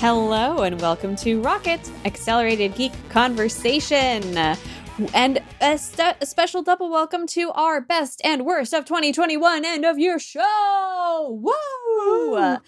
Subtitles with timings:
[0.00, 4.22] Hello, and welcome to Rocket Accelerated Geek Conversation.
[5.12, 9.84] And a, st- a, special double welcome to our best and worst of 2021 end
[9.84, 11.40] of year show.
[11.42, 12.58] Woo!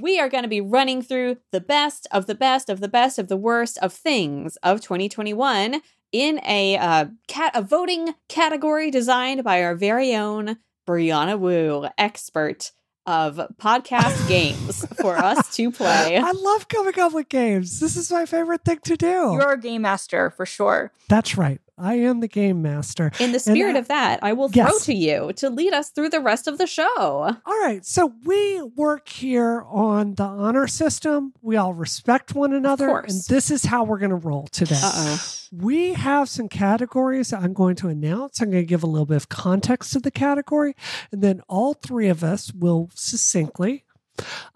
[0.00, 3.18] We are going to be running through the best of the best of the best
[3.18, 5.82] of the worst of things of 2021
[6.12, 12.70] in a uh, cat a voting category designed by our very own Brianna Wu, expert
[13.06, 16.16] of podcast games for us to play.
[16.16, 17.80] I love coming up with games.
[17.80, 19.06] This is my favorite thing to do.
[19.06, 20.92] You're a game master for sure.
[21.08, 21.60] That's right.
[21.78, 23.12] I am the game master.
[23.20, 24.68] In the spirit of that, I will yes.
[24.68, 26.86] throw to you to lead us through the rest of the show.
[26.96, 27.84] All right.
[27.84, 31.34] So we work here on the honor system.
[31.42, 33.00] We all respect one another.
[33.00, 34.80] And this is how we're going to roll today.
[34.82, 35.32] Uh-oh.
[35.52, 38.40] We have some categories I'm going to announce.
[38.40, 40.74] I'm going to give a little bit of context to the category.
[41.12, 43.84] And then all three of us will succinctly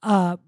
[0.02, 0.38] uh,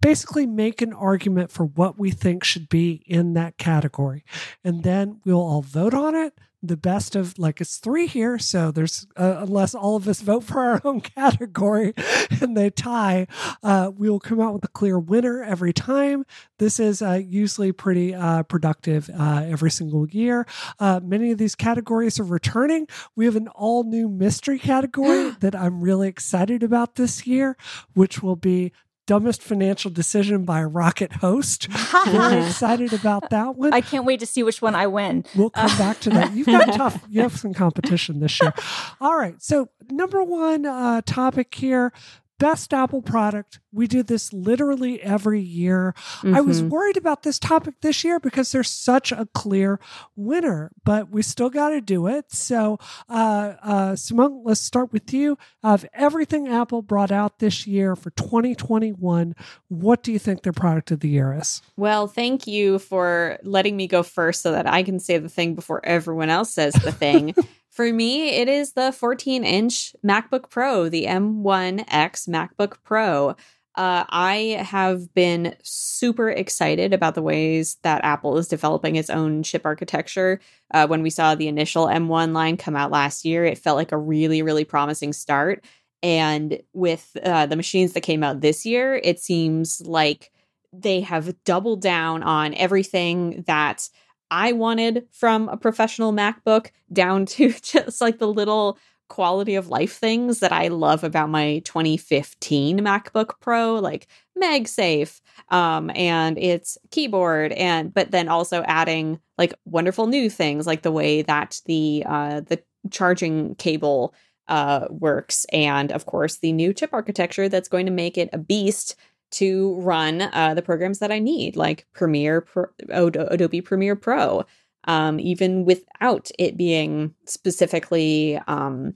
[0.00, 4.24] basically make an argument for what we think should be in that category.
[4.64, 6.34] And then we'll all vote on it.
[6.62, 10.44] The best of like it's three here, so there's uh, unless all of us vote
[10.44, 11.94] for our own category
[12.42, 13.28] and they tie,
[13.62, 16.26] uh, we will come out with a clear winner every time.
[16.58, 20.46] This is uh, usually pretty uh, productive uh, every single year.
[20.78, 22.86] Uh, many of these categories are returning.
[23.16, 27.56] We have an all new mystery category that I'm really excited about this year,
[27.94, 28.72] which will be
[29.06, 31.66] dumbest financial decision by a rocket host.
[32.06, 33.72] Very excited about that one.
[33.72, 35.24] I can't wait to see which one I win.
[35.34, 36.32] We'll come back to that.
[36.34, 37.04] You've got tough.
[37.08, 38.52] You have some competition this year.
[39.00, 39.40] All right.
[39.42, 41.92] So number one uh, topic here:
[42.40, 43.60] best Apple product.
[43.70, 45.94] We do this literally every year.
[46.22, 46.34] Mm-hmm.
[46.34, 46.70] I was mm-hmm.
[46.70, 49.78] worried about this topic this year because there's such a clear
[50.16, 52.32] winner, but we still got to do it.
[52.32, 55.38] So, uh, uh, Simone, let's start with you.
[55.62, 59.36] Of everything Apple brought out this year for 2021,
[59.68, 61.60] what do you think their product of the year is?
[61.76, 65.54] Well, thank you for letting me go first so that I can say the thing
[65.54, 67.34] before everyone else says the thing.
[67.70, 73.36] For me, it is the 14 inch MacBook Pro, the M1X MacBook Pro.
[73.76, 79.44] Uh, I have been super excited about the ways that Apple is developing its own
[79.44, 80.40] chip architecture.
[80.74, 83.92] Uh, when we saw the initial M1 line come out last year, it felt like
[83.92, 85.64] a really, really promising start.
[86.02, 90.32] And with uh, the machines that came out this year, it seems like
[90.72, 93.88] they have doubled down on everything that
[94.30, 99.98] I wanted from a professional MacBook down to just like the little quality of life
[99.98, 104.06] things that I love about my 2015 MacBook Pro, like
[104.40, 110.82] MagSafe, um, and its keyboard, and but then also adding like wonderful new things like
[110.82, 114.14] the way that the uh, the charging cable
[114.48, 118.38] uh, works, and of course the new chip architecture that's going to make it a
[118.38, 118.94] beast
[119.32, 124.44] to run uh, the programs that I need, like Premiere, Pro, Adobe Premiere Pro,
[124.84, 128.94] um, even without it being specifically, um,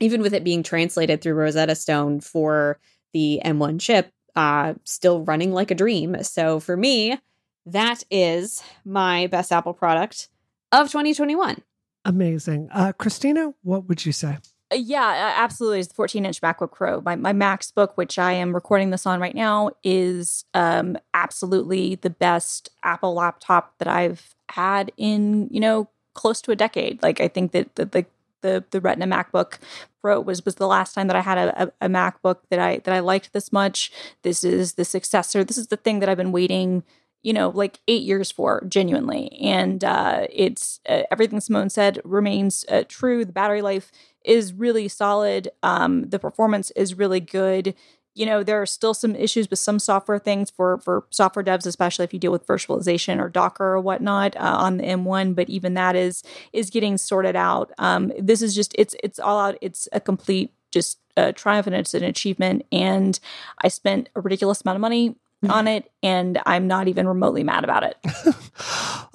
[0.00, 2.78] even with it being translated through Rosetta Stone for
[3.12, 6.22] the M1 chip, uh, still running like a dream.
[6.22, 7.18] So for me,
[7.66, 10.28] that is my best Apple product
[10.72, 11.62] of 2021.
[12.04, 12.68] Amazing.
[12.72, 14.38] Uh, Christina, what would you say?
[14.72, 15.80] Uh, yeah, absolutely.
[15.80, 17.00] It's the 14 inch MacBook Pro.
[17.00, 22.10] My, my MacBook, which I am recording this on right now, is um, absolutely the
[22.10, 27.02] best Apple laptop that I've had in, you know, close to a decade.
[27.02, 28.06] Like, I think that the, the,
[28.42, 29.58] the, the Retina MacBook
[30.00, 32.78] Pro was was the last time that I had a, a, a MacBook that I
[32.78, 33.92] that I liked this much.
[34.22, 35.44] This is the successor.
[35.44, 36.82] This is the thing that I've been waiting
[37.22, 39.36] you know, like eight years for, genuinely.
[39.40, 43.24] And uh, it's uh, everything Simone said remains uh, true.
[43.24, 43.92] The battery life
[44.24, 45.48] is really solid.
[45.62, 47.74] Um, the performance is really good.
[48.14, 51.66] You know, there are still some issues with some software things for for software devs,
[51.66, 55.34] especially if you deal with virtualization or Docker or whatnot uh, on the M1.
[55.34, 57.70] But even that is is getting sorted out.
[57.78, 59.58] Um, this is just it's it's all out.
[59.60, 62.64] It's a complete just a triumph and it's an achievement.
[62.72, 63.18] And
[63.62, 65.16] I spent a ridiculous amount of money
[65.48, 67.96] on it, and I'm not even remotely mad about it.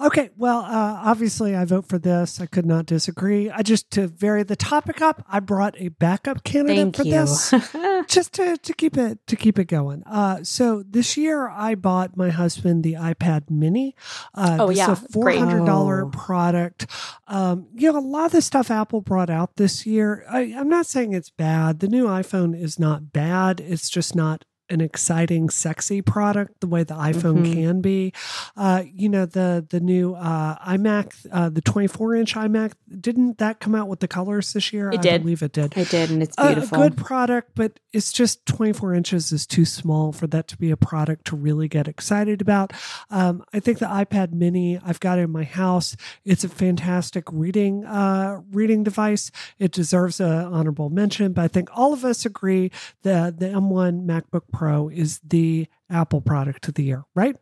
[0.00, 2.40] okay, well, uh, obviously, I vote for this.
[2.40, 3.48] I could not disagree.
[3.48, 7.12] I just to vary the topic up, I brought a backup candidate Thank for you.
[7.12, 7.54] this,
[8.12, 10.02] just to, to keep it to keep it going.
[10.04, 13.94] Uh, so this year, I bought my husband the iPad Mini.
[14.34, 16.08] Uh, oh yeah, it's a four hundred dollar oh.
[16.08, 16.86] product.
[17.28, 20.24] Um, you know, a lot of the stuff Apple brought out this year.
[20.28, 21.78] I, I'm not saying it's bad.
[21.78, 23.60] The new iPhone is not bad.
[23.60, 27.52] It's just not an exciting, sexy product the way the iPhone Mhm.
[27.52, 28.12] can be.
[28.56, 33.60] Uh, you know, the the new uh, iMac, uh, the 24 inch iMac, didn't that
[33.60, 34.90] come out with the colors this year?
[34.90, 35.22] It I did.
[35.22, 35.76] believe it did.
[35.76, 36.80] It did, and it's beautiful.
[36.82, 40.70] A good product, but it's just 24 inches is too small for that to be
[40.70, 42.72] a product to really get excited about.
[43.10, 45.96] Um, I think the iPad Mini, I've got it in my house.
[46.24, 49.30] It's a fantastic reading uh, reading device.
[49.58, 52.70] It deserves an honorable mention, but I think all of us agree
[53.02, 57.36] that the M1 MacBook Pro is the Apple product of the year, right?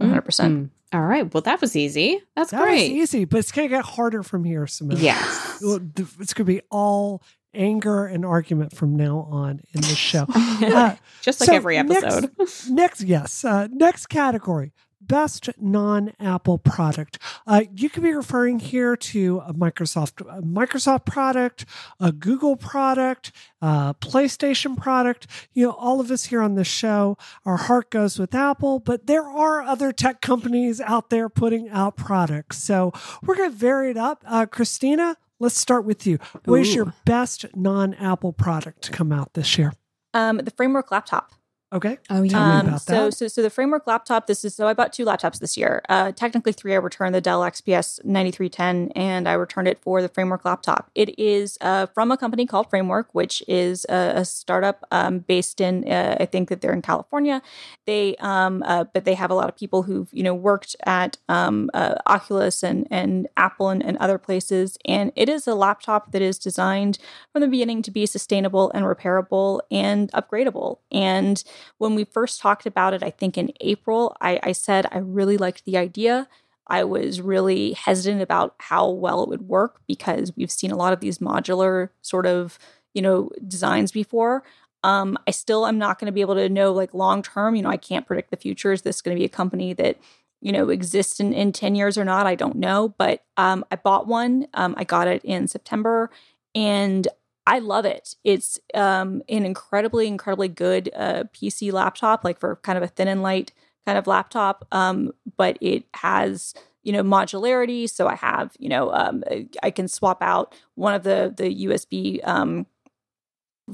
[0.00, 0.22] 100%.
[0.24, 0.70] Mm.
[0.92, 1.32] All right.
[1.32, 2.20] Well, that was easy.
[2.34, 2.90] That's that was great.
[2.92, 5.02] easy, but it's going to get harder from here, Samantha.
[5.02, 5.44] Yes.
[5.62, 7.22] It's going to be all
[7.54, 10.26] anger and argument from now on in this show.
[10.34, 12.70] Uh, Just like so every next- episode.
[12.72, 14.72] next, yes, uh, next category.
[15.00, 17.18] Best non-Apple product.
[17.46, 21.64] Uh, you could be referring here to a Microsoft a Microsoft product,
[22.00, 25.26] a Google product, a PlayStation product.
[25.52, 29.06] You know, all of us here on the show, our heart goes with Apple, but
[29.06, 32.58] there are other tech companies out there putting out products.
[32.58, 32.92] So
[33.22, 34.24] we're going to vary it up.
[34.26, 36.18] Uh, Christina, let's start with you.
[36.44, 36.74] What is Ooh.
[36.74, 39.72] your best non-Apple product to come out this year?
[40.12, 41.32] Um, the framework laptop.
[41.70, 41.98] Okay.
[42.08, 43.14] Oh, me Um, so, that.
[43.14, 44.26] so, so the framework laptop.
[44.26, 45.82] This is so I bought two laptops this year.
[45.90, 46.72] Uh, technically three.
[46.72, 50.90] I returned the Dell XPS 9310, and I returned it for the framework laptop.
[50.94, 55.60] It is uh, from a company called Framework, which is a, a startup um, based
[55.60, 55.86] in.
[55.86, 57.42] Uh, I think that they're in California.
[57.84, 61.18] They, um, uh, but they have a lot of people who've you know worked at
[61.28, 64.78] um, uh, Oculus and and Apple and, and other places.
[64.86, 66.98] And it is a laptop that is designed
[67.30, 70.78] from the beginning to be sustainable and repairable and upgradable.
[70.90, 71.44] And
[71.78, 75.36] when we first talked about it, I think in April, I, I said I really
[75.36, 76.28] liked the idea.
[76.66, 80.92] I was really hesitant about how well it would work because we've seen a lot
[80.92, 82.58] of these modular sort of,
[82.94, 84.42] you know, designs before.
[84.84, 87.62] Um, I still am not going to be able to know like long term, you
[87.62, 88.72] know, I can't predict the future.
[88.72, 89.98] Is this going to be a company that,
[90.40, 92.26] you know, exists in, in 10 years or not?
[92.26, 92.94] I don't know.
[92.96, 94.46] But um, I bought one.
[94.54, 96.10] Um, I got it in September
[96.54, 97.08] and
[97.48, 98.14] I love it.
[98.24, 103.08] It's um, an incredibly, incredibly good uh, PC laptop, like for kind of a thin
[103.08, 103.52] and light
[103.86, 104.66] kind of laptop.
[104.70, 106.52] Um, but it has,
[106.82, 107.88] you know, modularity.
[107.88, 109.24] So I have, you know, um,
[109.62, 112.66] I can swap out one of the the USB um,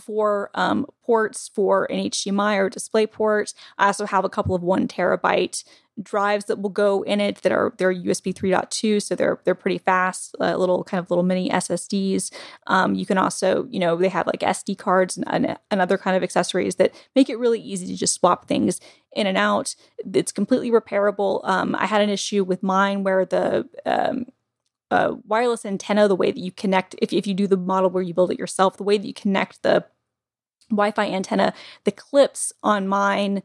[0.00, 3.52] for um, ports for an HDMI or display port.
[3.78, 5.64] I also have a couple of one terabyte
[6.02, 9.78] drives that will go in it that are they're USB 3.2, so they're they're pretty
[9.78, 12.32] fast, uh, little kind of little mini SSDs.
[12.66, 15.98] Um, you can also, you know, they have like SD cards and, and, and other
[15.98, 18.80] kind of accessories that make it really easy to just swap things
[19.14, 19.76] in and out.
[20.12, 21.40] It's completely repairable.
[21.44, 24.26] Um, I had an issue with mine where the um,
[24.94, 28.02] uh, wireless antenna, the way that you connect, if, if you do the model where
[28.02, 29.84] you build it yourself, the way that you connect the
[30.70, 31.52] Wi Fi antenna,
[31.84, 33.42] the clips on mine.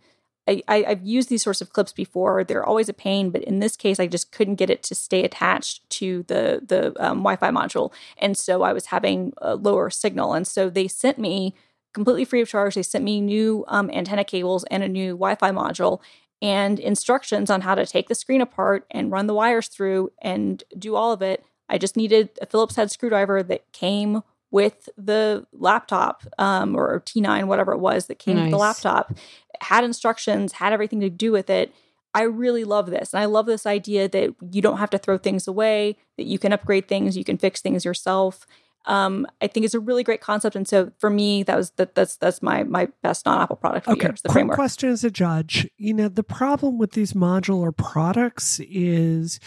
[0.48, 2.44] I, I, I've used these sorts of clips before.
[2.44, 5.24] They're always a pain, but in this case, I just couldn't get it to stay
[5.24, 10.34] attached to the the um, Wi-Fi module, and so I was having a lower signal.
[10.34, 11.54] And so they sent me
[11.94, 12.76] completely free of charge.
[12.76, 16.00] They sent me new um, antenna cables and a new Wi-Fi module
[16.42, 20.64] and instructions on how to take the screen apart and run the wires through and
[20.78, 21.44] do all of it.
[21.68, 27.46] I just needed a Phillips head screwdriver that came with the laptop um, or T9,
[27.46, 29.14] whatever it was that came with the laptop,
[29.62, 31.74] had instructions, had everything to do with it.
[32.16, 33.14] I really love this.
[33.14, 36.40] And I love this idea that you don't have to throw things away, that you
[36.40, 38.48] can upgrade things, you can fix things yourself.
[38.86, 40.56] Um, I think it's a really great concept.
[40.56, 43.92] And so for me, that was that that's that's my my best non-Apple product the
[43.94, 44.56] Okay, year, the quick framework.
[44.56, 45.70] question as a judge.
[45.78, 49.40] You know, the problem with these modular products is,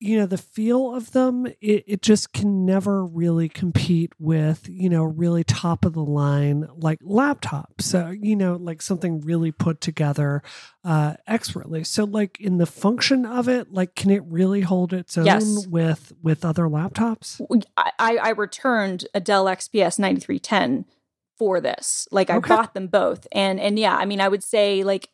[0.00, 4.88] you know, the feel of them, it, it just can never really compete with, you
[4.88, 7.82] know, really top of the line like laptops.
[7.82, 10.42] So, you know, like something really put together
[10.84, 11.82] uh expertly.
[11.84, 15.66] So like in the function of it, like can it really hold its own Yes.
[15.66, 17.40] with with other laptops?
[17.76, 20.84] I, I returned a Dell XPS 9310
[21.36, 22.06] for this.
[22.12, 22.54] Like I Okay.
[22.54, 23.26] bought them both.
[23.32, 25.10] And and yeah, I mean I would say like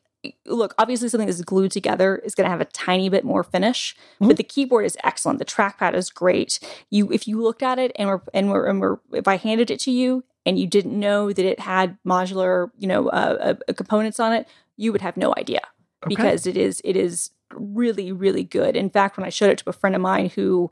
[0.47, 3.97] look, obviously something that's glued together is going to have a tiny bit more finish,
[4.21, 4.29] Mhm.
[4.29, 5.39] but the keyboard is excellent.
[5.39, 6.59] The trackpad is great.
[6.91, 9.71] You if you looked at it and we're and we're, and we're if I handed
[9.71, 13.73] it to you and you didn't know that it had modular, you know, uh, uh,
[13.73, 15.61] components on it, you would have no idea
[16.05, 16.15] Okay.
[16.15, 18.77] because it is it is really really good.
[18.77, 20.71] In fact, when I showed it to a friend of mine who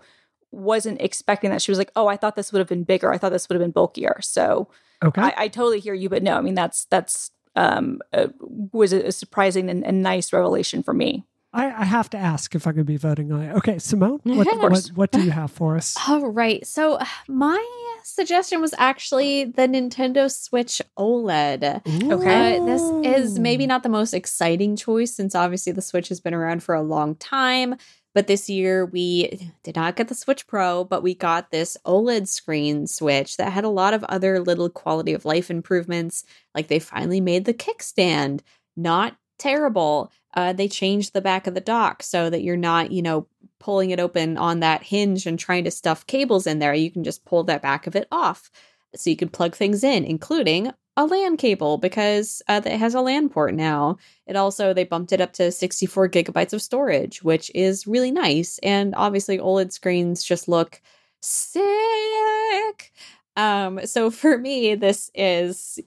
[0.51, 3.13] wasn't expecting that, she was like, "Oh, I thought this would have been bigger.
[3.13, 4.69] I thought this would have been bulkier." So
[5.03, 5.23] okay.
[5.23, 9.07] I, I totally hear you, but no, I mean that's that's um uh, was a,
[9.07, 11.25] a surprising and, and nice revelation for me.
[11.55, 13.55] I, I have to ask if I could be voting on it.
[13.57, 15.95] Okay, Simone, what, Of what, what do you have for us?
[16.09, 16.67] All right.
[16.67, 17.63] So my
[18.05, 22.11] suggestion was actually the Nintendo Switch OLED.
[22.11, 22.57] Okay.
[22.57, 22.83] Uh, this
[23.21, 26.75] is maybe not the most exciting choice since obviously the Switch has been around for
[26.75, 27.77] a long time.
[28.15, 32.29] But this year we did not get the Switch Pro, but we got this OLED
[32.29, 36.25] screen Switch that had a lot of other little quality of life improvements.
[36.55, 38.41] Like they finally made the kickstand
[38.77, 40.13] not terrible.
[40.35, 43.27] Uh, they changed the back of the dock so that you're not, you know,
[43.59, 46.75] pulling it open on that hinge and trying to stuff cables in there.
[46.75, 48.51] You can just pull that back of it off.
[48.95, 53.01] So you can plug things in, including a LAN cable because uh, it has a
[53.01, 53.97] LAN port now.
[54.27, 58.59] It also, they bumped it up to 64 gigabytes of storage, which is really nice.
[58.63, 60.83] And obviously, OLED screens just look
[61.23, 62.93] sick.
[63.37, 65.79] Um, so for me, this is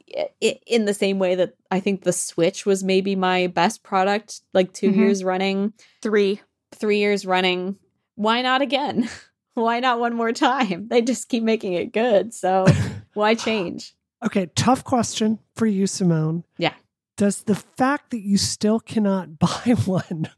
[0.41, 4.73] in the same way that I think the Switch was maybe my best product, like
[4.73, 4.95] 2 Mhm.
[4.95, 6.41] years running Three.
[6.73, 7.77] three years running.
[8.15, 9.07] Why not again?
[9.53, 10.87] Why not one more time?
[10.89, 12.33] They just keep making it good.
[12.33, 12.65] So
[13.15, 13.93] why change?
[14.23, 16.43] Okay, tough question for you, Simone.
[16.57, 16.73] Yeah.
[17.17, 20.29] Does the fact that you still cannot buy one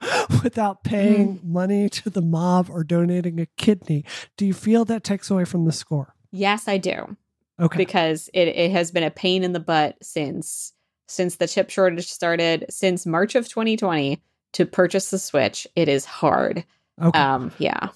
[0.43, 4.05] without paying money to the mob or donating a kidney,
[4.36, 6.13] do you feel that takes away from the score?
[6.31, 7.15] Yes, I do.
[7.60, 7.77] Okay.
[7.77, 10.74] Because it, it has been a pain in the butt since
[11.10, 14.22] since the chip shortage started, since March of 2020
[14.53, 15.65] to purchase the Switch.
[15.75, 16.65] It is hard.
[17.01, 17.17] okay.
[17.17, 17.89] Um, yeah.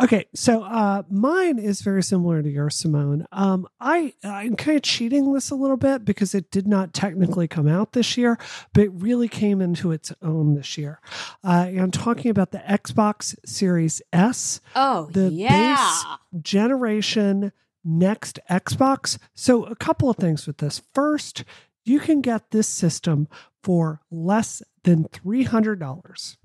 [0.00, 3.26] Okay, so uh, mine is very similar to yours, Simone.
[3.32, 7.48] Um, I I'm kind of cheating this a little bit because it did not technically
[7.48, 8.38] come out this year,
[8.72, 11.00] but it really came into its own this year.
[11.44, 16.16] Uh, I'm talking about the Xbox Series S Oh, The yeah.
[16.40, 17.52] generation
[17.84, 19.18] next Xbox.
[19.34, 20.82] So a couple of things with this.
[20.94, 21.44] First,
[21.84, 23.28] you can get this system
[23.62, 26.36] for less than three hundred dollars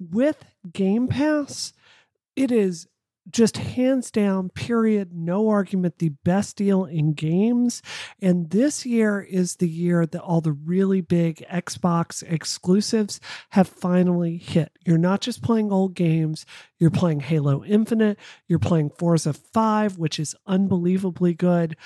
[0.00, 1.72] with Game Pass
[2.36, 2.86] it is
[3.30, 7.80] just hands down, period, no argument, the best deal in games.
[8.20, 13.20] And this year is the year that all the really big Xbox exclusives
[13.50, 14.72] have finally hit.
[14.84, 16.44] You're not just playing old games,
[16.80, 21.76] you're playing Halo Infinite, you're playing Forza 5, which is unbelievably good.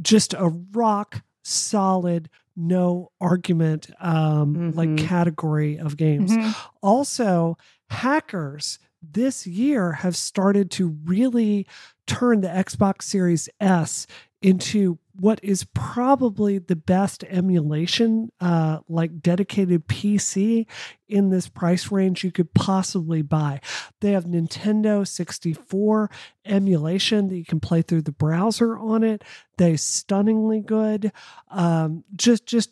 [0.00, 4.98] Just a rock solid, no argument, um, like Mhm.
[5.06, 6.32] category of games.
[6.32, 6.54] Mhm.
[6.82, 7.58] Also,
[7.90, 8.78] hackers
[9.12, 11.66] this year have started to really
[12.06, 14.06] turn the Xbox Series S
[14.40, 20.64] into what is probably the best emulation, uh, like dedicated PC
[21.08, 23.60] in this price range you could possibly buy.
[24.00, 26.10] They have Nintendo 64
[26.44, 29.24] emulation that you can play through the browser on it.
[29.56, 31.10] They stunningly good.
[31.50, 32.70] Um, just just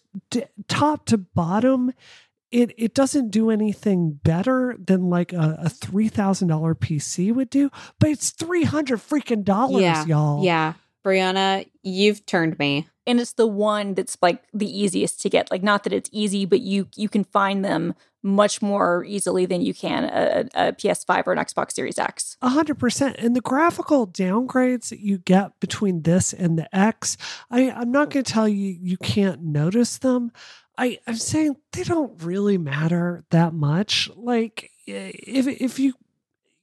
[0.69, 1.93] top to bottom
[2.61, 7.51] it it doesn't do anything better than like a, a three thousand dollar PC would
[7.51, 7.71] do,
[8.01, 10.45] but it's three hundred freaking dollars, Yeah, y'all.
[10.45, 10.73] Yeah.
[11.05, 12.89] Brianna, you've turned me.
[13.07, 16.45] and it's the one that's like the easiest to get like not that it's easy
[16.45, 17.95] but you you can find them
[18.25, 22.49] much more easily than you can a, a ps5 or an xbox series x A
[22.49, 23.15] hundred percent.
[23.21, 27.17] And the graphical downgrades that you get between this and the X,
[27.53, 30.33] I, I'm not going to tell you you can't notice them.
[30.79, 34.11] I, I'm saying they don't really matter that much.
[34.15, 35.95] Like if if you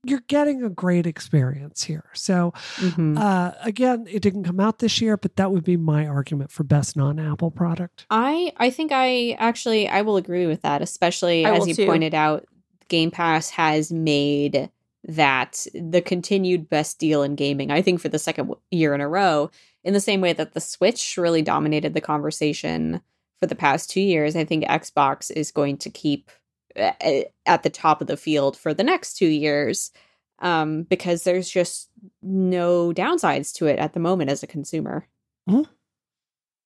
[0.05, 2.03] you're getting a great experience here.
[2.13, 3.17] So Mhm.
[3.17, 6.63] uh, again, it didn't come out this year, but that would be my argument for
[6.65, 8.05] best non-Apple product.
[8.09, 11.85] I I think I actually I will agree with that, especially I as you too.
[11.85, 12.45] pointed out,
[12.89, 14.69] Game Pass has made
[15.05, 17.71] that the continued best deal in gaming.
[17.71, 19.51] I think for the second year in a row,
[19.83, 23.01] in the same way that the Switch really dominated the conversation
[23.43, 26.31] for the past 2 years, I think Xbox is going to keep
[26.79, 26.93] uh,
[27.45, 29.91] at the top of the field for the next 2 years.
[30.39, 31.89] Um, because there's just
[32.21, 35.07] no downsides to it at the moment as a consumer.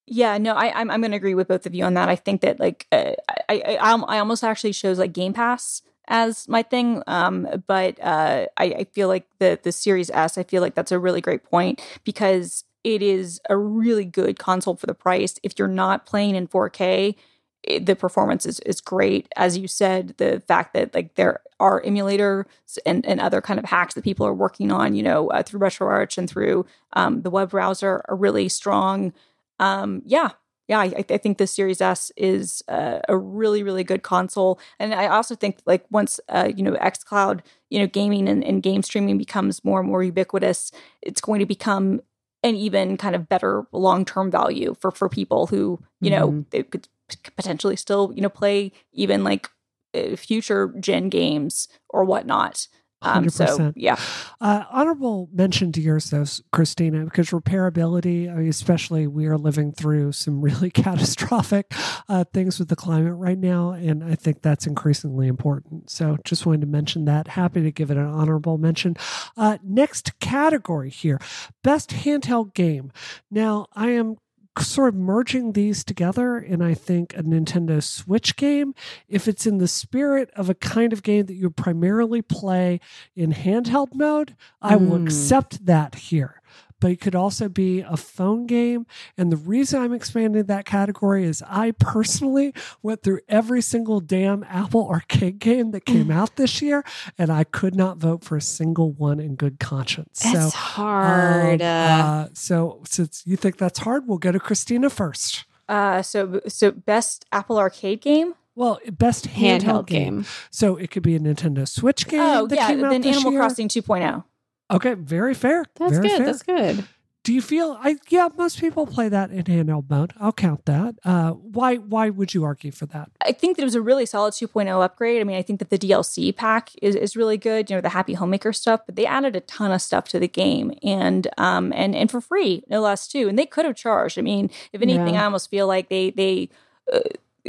[0.08, 2.16] yeah no I, i'm, I'm going to agree with both of you on that i
[2.16, 3.12] think that like uh,
[3.50, 8.00] I, I i I almost actually chose like game pass as my thing um but
[8.02, 11.20] uh i, I feel like the the series s i feel like that's a really
[11.20, 15.38] great point because it is a really good console for the price.
[15.44, 17.16] If you're not playing in 4k
[17.64, 19.28] it, the performance is, is great.
[19.36, 22.46] As you said the fact that like there are emulators
[22.86, 25.60] and, and other kind of hacks that people are working on you know uh, through
[25.60, 29.12] retroarch and through um, the web browser are really strong.
[29.60, 30.30] Um, yeah.
[30.70, 34.62] Yeah I, I think the series s is uh, a really really good console.
[34.80, 38.64] And i also think like once uh, you know xcloud you know gaming and, and
[38.64, 42.00] game streaming becomes more and more ubiquitous it's going to become
[42.44, 46.50] an even kind of better long-term value for for people who you know Mhm.
[46.52, 46.88] they could
[47.36, 49.50] potentially still you know play even like
[49.96, 52.68] uh, future gen games or whatnot.
[53.02, 53.74] Um, so 100%.
[53.76, 53.96] yeah,
[54.42, 59.72] Uh, honorable mention to yours, though, Christina, because repairability, I mean, especially we are living
[59.72, 61.72] through some really catastrophic
[62.10, 63.72] uh, things with the climate right now.
[63.72, 65.90] And I think that's increasingly important.
[65.90, 67.28] So just wanted to mention that.
[67.30, 68.96] Happy to give it an honorable mention.
[69.36, 71.20] Uh, next category here
[71.64, 72.92] best handheld game.
[73.30, 74.16] Now, I am
[74.62, 78.74] sort of merging these together and I think a Nintendo Switch game
[79.08, 82.80] if it's in the spirit of a kind of game that you primarily play
[83.16, 85.06] in handheld mode, I will Mm.
[85.06, 86.42] accept that here.
[86.80, 88.86] But it could also be a phone game.
[89.18, 94.44] And the reason I'm expanding that category is I personally went through every single damn
[94.44, 96.84] Apple arcade game that came out this year,
[97.18, 100.22] and I could not vote for a single one in good conscience.
[100.24, 101.62] It's so, hard.
[101.62, 105.46] um, uh, so since you think that's hard, we'll go to Christina first.
[105.70, 108.36] uh, so so best Apple Arcade game.
[108.56, 110.16] Well, best handheld, handheld game.
[110.16, 110.26] game.
[110.50, 113.16] So it could be a Nintendo Switch game Oh that yeah, came out then this
[113.18, 113.42] Animal year.
[113.42, 113.82] Crossing oh.
[113.82, 114.24] 2.0.
[114.72, 115.66] Okay, very fair.
[115.76, 116.18] That's very good.
[116.18, 116.26] Fair.
[116.26, 116.88] That's good.
[117.24, 117.78] Do you feel?
[117.82, 120.14] I yeah, most people play that in handheld mode.
[120.18, 120.96] I'll count that.
[121.04, 121.76] Uh, why?
[121.76, 123.12] Why would you argue for that?
[123.20, 125.20] I think that it was a really solid 2.0 upgrade.
[125.20, 127.90] I mean, I think that the DLC pack is, is really good, you know, the
[127.90, 131.74] Happy Homemaker stuff, but they added a ton of stuff to the game and um
[131.76, 133.28] and and for free, no less too.
[133.28, 134.18] And they could have charged.
[134.18, 135.24] I mean, if anything, Yeah.
[135.24, 136.50] I almost feel like they they
[136.94, 137.00] uh,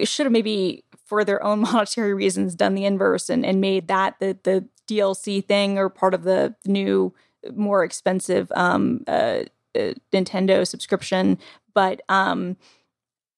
[0.04, 4.18] should have maybe for their own monetary reasons done the inverse and and made that
[4.18, 7.14] the the DLC thing or part of the new
[7.54, 9.42] more expensive um uh,
[9.76, 11.38] uh Nintendo subscription,
[11.74, 12.56] but um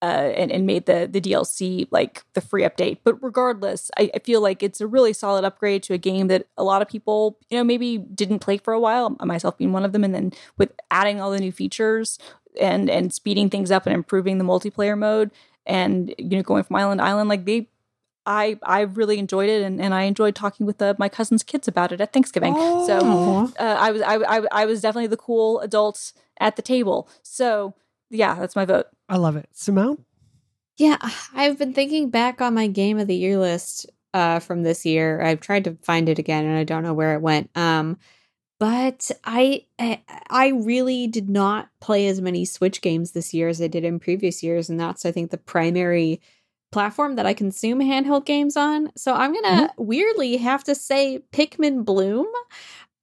[0.02, 2.98] uh, and, and made the the DLC like the free update.
[3.04, 6.46] But regardless, I, I feel like it's a really solid upgrade to a game that
[6.56, 9.84] a lot of people, you know, maybe didn't play for a while, myself being one
[9.84, 10.04] of them.
[10.04, 12.18] And then with adding all the new features
[12.58, 15.30] and and speeding things up and improving the multiplayer mode
[15.66, 17.68] and you know going from island to island, like they.
[18.30, 21.66] I I really enjoyed it and, and I enjoyed talking with uh, my cousin's kids
[21.66, 22.54] about it at Thanksgiving.
[22.54, 23.52] So Oh.
[23.58, 23.62] Aw.
[23.64, 27.08] uh, I was I, I I was definitely the cool adult at the table.
[27.22, 27.74] So
[28.08, 28.86] yeah, that's my vote.
[29.08, 29.48] I love it.
[29.52, 30.04] Simone.
[30.76, 30.96] Yeah,
[31.34, 35.20] I've been thinking back on my game of the year list uh, from this year.
[35.20, 37.50] I've tried to find it again, and I don't know where it went.
[37.56, 37.98] Um,
[38.58, 43.60] but I, I I really did not play as many Switch games this year as
[43.60, 46.20] I did in previous years, and that's I think the primary
[46.70, 48.90] platform that I consume handheld games on.
[48.96, 52.26] So I'm gonna weirdly have to say Pikmin Bloom,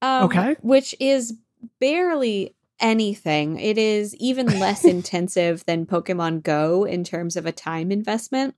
[0.01, 0.56] um, Okay.
[0.62, 1.34] which is
[1.80, 3.60] barely anything.
[3.60, 8.56] It is even less intensive than Pokemon Go in terms of a time investment.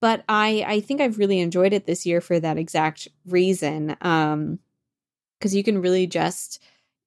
[0.00, 3.96] But I I think I've really enjoyed it this year for that exact reason.
[4.00, 4.58] Um
[5.38, 6.62] because you can really just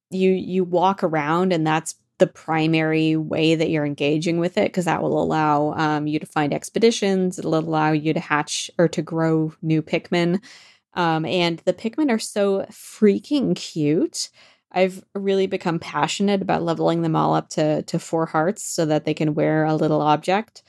[0.10, 4.86] you you walk around and that's the primary way that you're engaging with it because
[4.86, 9.02] that will allow um, you to find expeditions it'll allow you to hatch or to
[9.02, 10.42] grow new pikmin
[10.94, 14.30] um, and the pikmin are so freaking cute
[14.72, 19.06] I've really become passionate about leveling them all up to to four hearts so that
[19.06, 20.64] they can wear a little object.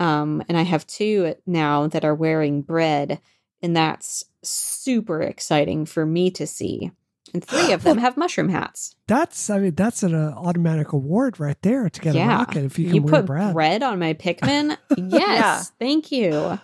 [0.00, 3.20] Um, and I have two now that are wearing bread,
[3.62, 6.90] and that's super exciting for me to see.
[7.34, 8.94] And three of them have mushroom hats.
[9.08, 12.28] That's I mean that's an uh, automatic award right there to get a Yeah.
[12.36, 13.52] rocket if you can You wear put bread.
[13.52, 14.78] bread on my Pikmin?
[14.96, 15.62] yes, Yeah.
[15.80, 16.58] thank you.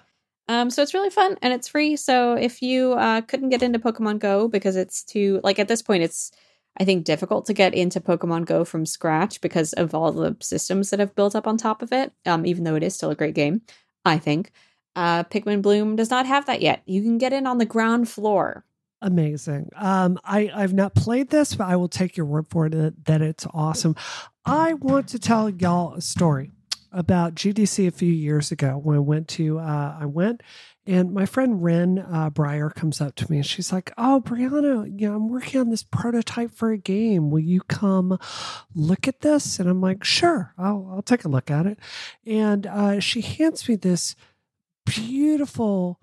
[0.49, 1.97] Um, so it's really fun and it's free.
[1.97, 5.83] So if you uh, couldn't get into Pokemon Go because it's too like at this
[5.83, 6.31] point it's
[6.79, 10.91] I think difficult to get into Pokemon Go from scratch because of all the systems
[10.91, 12.13] that have built up on top of it.
[12.27, 13.63] Um, even though it is still a great game,
[14.05, 14.53] I think.
[14.97, 16.83] Uh, Pikmin Bloom does not have that yet.
[16.87, 18.65] You can get in on the ground floor.
[19.03, 19.71] Amazing.
[19.77, 23.23] Um, I I've not played this, but I will take your word for it that,
[23.23, 23.97] it's awesome.
[24.45, 26.51] I want to tell y'all a story
[26.93, 30.43] about GDC a few years ago when I went to uh, I went
[30.87, 35.01] and my friend Wren uh, Brier comes up to me and she's like, "Oh, Brianna,
[35.01, 37.31] you know, I'm working on this prototype for a game.
[37.31, 38.19] Will you come
[38.75, 41.79] look at this?" And I'm like, "Sure, I'll I'll take a look at it."
[42.27, 44.17] And uh, she hands me this
[44.85, 46.01] beautiful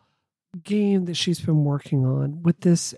[0.63, 2.93] game that she's been working on with this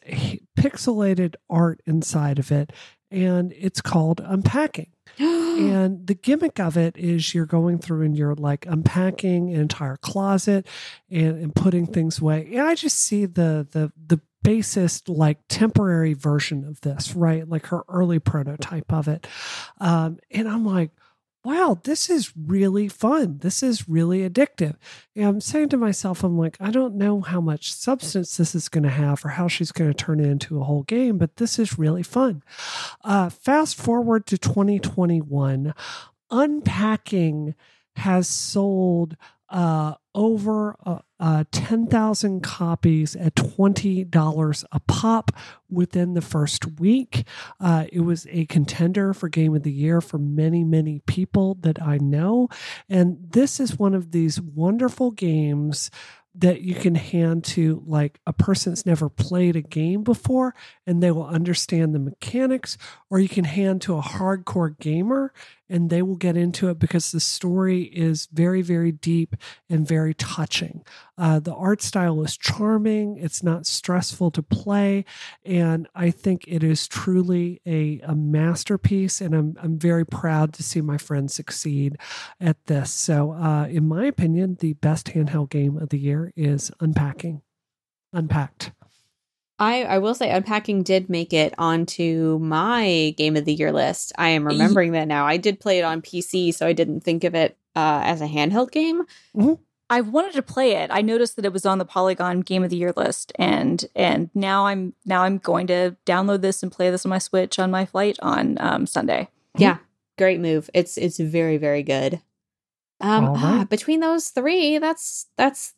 [0.57, 2.71] pixelated art inside of it
[3.11, 4.91] and it's called unpacking.
[5.59, 9.97] And the gimmick of it is you're going through and you're like unpacking an entire
[9.97, 10.65] closet
[11.11, 12.47] and, and putting things away.
[12.53, 17.45] And i just see the the the basest like temporary version of this right?
[17.45, 19.27] Like her early prototype of it.
[19.81, 20.91] Um, and i'm like
[21.49, 23.39] wow, this is really fun.
[23.39, 24.75] This is really addictive.
[25.15, 28.69] And I'm saying to myself, I'm like, I don't know how much substance this is
[28.69, 31.37] going to have or how she's going to turn it into a whole game, but
[31.37, 32.43] this is really fun.
[33.03, 35.73] Uh, fast forward to 2021,
[36.29, 37.55] Unpacking
[37.95, 39.17] has sold
[39.49, 45.31] uh, over uh, uh, 10,000 copies at $20 a pop
[45.69, 47.25] within the first week.
[47.59, 51.81] Uh, it was a contender for Game of the Year for many, many people that
[51.81, 52.49] I know.
[52.87, 55.91] And this is one of these wonderful games
[56.35, 60.53] that you can hand to like a person that's never played a game before
[60.85, 62.77] and they will understand the mechanics
[63.09, 65.33] or you can hand to a hardcore gamer
[65.69, 69.35] and they will get into it because the story is very, very deep
[69.69, 70.83] and very touching.
[71.17, 75.05] Uh, the art style is charming, it's not stressful to play,
[75.45, 79.21] and I think it is truly a, a masterpiece.
[79.21, 81.97] And I'm, I'm very proud to see my friend succeed
[82.39, 82.91] at this.
[82.91, 87.41] So, uh, in my opinion, the best handheld game of the year is Unpacking.
[88.13, 88.71] Unpacked.
[89.59, 94.13] I, I will say unpacking did make it onto my game of the year list.
[94.17, 95.25] I am remembering that now.
[95.25, 98.27] I did play it on PC, so I didn't think of it uh, as a
[98.27, 99.03] handheld game.
[99.35, 99.53] Mm-hmm.
[99.89, 100.91] I wanted to play it.
[100.93, 104.29] I noticed that it was on the Polygon Game of the Year list, and and
[104.35, 107.71] now I'm now I'm going to download this and play this on my Switch on
[107.71, 109.29] my flight on um, Sunday.
[109.57, 109.77] Yeah,
[110.17, 110.69] great move.
[110.75, 112.21] It's it's very very good.
[113.01, 113.35] Um, right.
[113.37, 115.73] ah, between those three, that's that's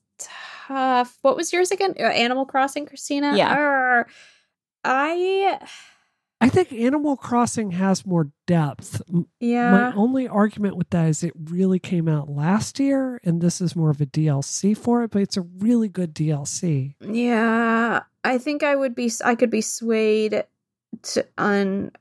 [0.72, 1.18] tough.
[1.22, 1.96] What was yours again?
[2.00, 3.36] Uh, Animal Crossing, Christina?
[3.36, 3.54] Yeah.
[3.54, 4.08] Arr,
[4.84, 5.60] I
[6.40, 9.02] I think Animal Crossing has more depth.
[9.40, 9.72] Yeah.
[9.72, 13.76] My only argument with that is it really came out last year and this is
[13.76, 16.96] more of a DLC for it, but it's a really good DLC.
[17.00, 18.02] Yeah.
[18.24, 20.44] I think I would be I could be swayed
[21.04, 21.98] to unpacking.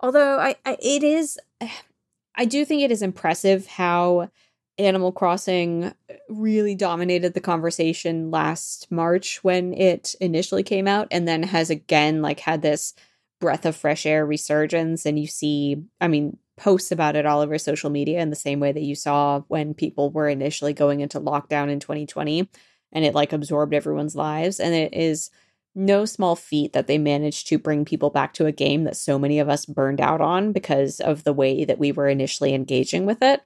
[0.00, 1.38] Although I, I it is
[2.34, 4.30] I do think it is impressive how
[4.78, 5.92] Animal Crossing
[6.28, 12.22] really dominated the conversation last March when it initially came out and then has again
[12.22, 12.94] like had this
[13.40, 17.56] breath of fresh air resurgence and you see I mean posts about it all over
[17.56, 21.20] social media in the same way that you saw when people were initially going into
[21.20, 22.48] lockdown in 2020
[22.92, 25.30] and it like absorbed everyone's lives and it is
[25.74, 29.18] no small feat that they managed to bring people back to a game that so
[29.18, 33.06] many of us burned out on because of the way that we were initially engaging
[33.06, 33.42] with it.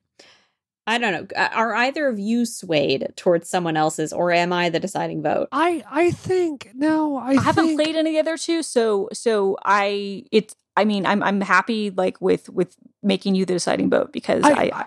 [0.87, 1.37] I don't know.
[1.37, 5.49] Are either of you swayed towards someone else's, or am I the deciding vote?
[5.53, 7.17] I I think no.
[7.17, 7.43] I, I think...
[7.43, 10.57] haven't played any of the other two, so so I it's.
[10.77, 14.51] I mean, I'm I'm happy like with with making you the deciding vote because I
[14.51, 14.87] I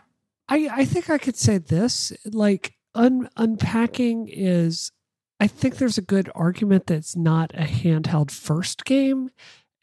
[0.50, 4.92] I, I think I could say this like un, unpacking is.
[5.38, 9.32] I think there's a good argument that it's not a handheld first game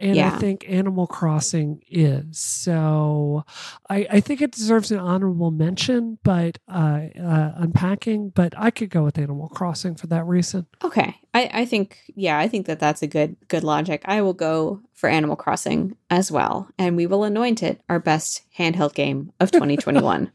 [0.03, 0.35] and yeah.
[0.35, 2.37] I think Animal Crossing is.
[2.37, 3.45] So
[3.89, 8.31] I, I, think it deserves an honorable mention, but uh, uh, unpacking.
[8.31, 10.67] But I could go with Animal Crossing for that reason.
[10.83, 14.03] Okay, I, I think yeah, I think that that's a good good logic.
[14.05, 18.43] I will go for Animal Crossing as well, and we will anoint it our best
[18.59, 20.33] handheld game of 2021.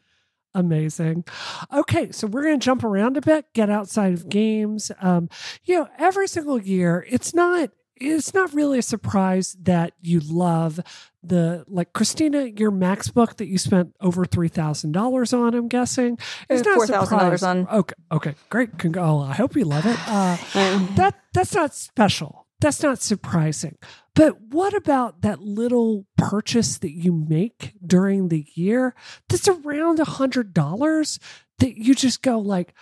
[0.56, 1.26] amazing.
[1.74, 4.92] Okay, so we're going to jump around a bit, get outside of games.
[5.02, 5.30] Um,
[5.66, 10.80] you know, every single year, it's not it's not really a surprise that you love
[11.24, 15.54] the like Christina, your MacBook that you spent over three thousand dollars on.
[15.54, 16.18] I'm guessing
[16.50, 17.68] it's not four thousand dollars on.
[17.68, 18.70] Okay, okay, great.
[18.96, 19.98] Oh, I hope you love it.
[20.08, 20.38] Uh,
[20.96, 22.48] that that's not special.
[22.60, 23.78] That's not surprising.
[24.16, 28.96] But what about that little purchase that you make during the year?
[29.30, 31.20] That's around a hundred dollars
[31.60, 32.74] that you just go like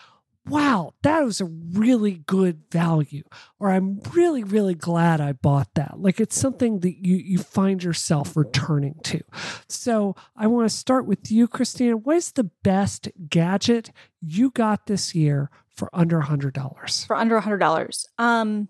[0.48, 3.24] wow, that was a really good value.
[3.60, 6.00] Or I'm really, really glad I bought that.
[6.00, 9.22] Like it's something that you, you find yourself returning to.
[9.68, 11.98] So I want to start with you, Christina.
[11.98, 17.08] What is the best gadget you got this year for under a $100?
[17.08, 18.06] For under a $100.
[18.18, 18.68] Um,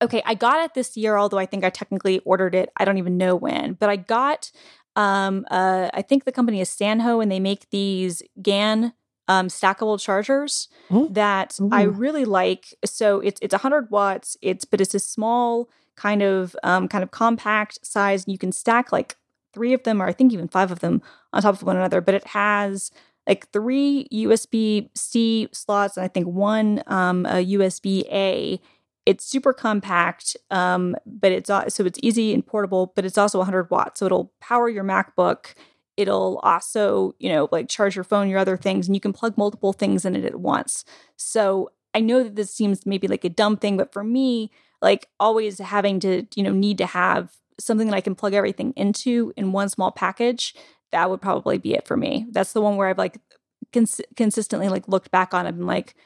[0.00, 2.70] okay, I got it this year, although I think I technically ordered it.
[2.76, 4.50] I don't even know when, but I got
[4.96, 8.92] um, uh, I think the company is Sanho, and they make these GAN
[9.28, 11.08] um, stackable chargers oh.
[11.08, 11.58] that.
[11.70, 12.74] I really like.
[12.84, 14.36] So it's it's 100 watts.
[14.42, 18.24] It's but it's a small kind of um, kind of compact size.
[18.26, 19.16] You can stack like
[19.52, 22.00] three of them, or I think even five of them on top of one another.
[22.00, 22.90] But it has
[23.26, 28.60] like three USB C slots and I think one um, a USB A.
[29.04, 32.92] It's super compact, um, but it's uh, so it's easy and portable.
[32.94, 35.54] But it's also 100 watts, so it'll power your MacBook
[35.98, 39.36] it'll also, you know, like charge your phone, your other things, and you can plug
[39.36, 40.84] multiple things in it at once.
[41.16, 45.08] So I know that this seems maybe like a dumb thing, but for me, like
[45.18, 49.32] always having to, you know, need to have something that I can plug everything into
[49.36, 50.54] in one small package,
[50.92, 52.26] that would probably be it for me.
[52.30, 53.18] That's the one where I've like
[53.72, 55.96] cons- consistently like looked back on it and like,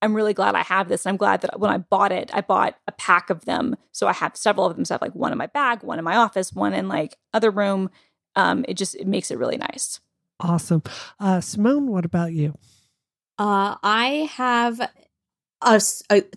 [0.00, 1.04] I'm really glad I have this.
[1.04, 3.76] And I'm glad that when I bought it, I bought a pack of them.
[3.90, 4.84] So I have several of them.
[4.84, 7.16] So I have like one in my bag, one in my office, one in like
[7.34, 7.90] other room
[8.36, 10.00] um, it just it makes it really nice.
[10.40, 10.82] Awesome.
[11.20, 12.56] Uh, Simone, what about you?
[13.38, 14.80] Uh, I have
[15.60, 15.80] a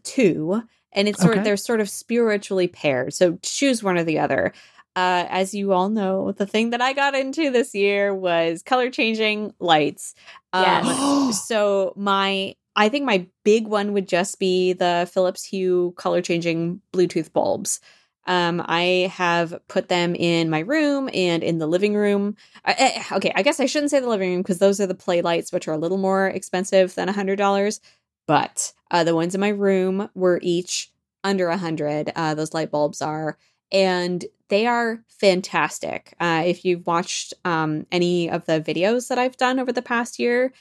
[0.03, 1.39] two, and it's sort Okay.
[1.39, 3.13] of they're sort of spiritually paired.
[3.13, 4.53] So choose one or the other.
[4.95, 8.89] Uh, as you all know, the thing that I got into this year was color
[8.89, 10.13] changing lights.
[10.53, 11.47] Um, Yes.
[11.47, 16.81] so my I think my big one would just be the Philips Hue color changing
[16.93, 17.79] Bluetooth bulbs.
[18.27, 22.35] Um, I have put them in my room and in the living room.
[22.65, 24.95] I, I- okay, I guess I shouldn't say the living room because those are the
[24.95, 27.79] play lights, which are a little more expensive than a hundred dollars.
[28.27, 30.91] But uh, the ones in my room were each
[31.23, 32.11] under a hundred.
[32.15, 33.37] Uh, those light bulbs are,
[33.71, 36.13] and they are fantastic.
[36.19, 40.19] Uh, if you've watched um, any of the videos that I've done over the past
[40.19, 40.53] year,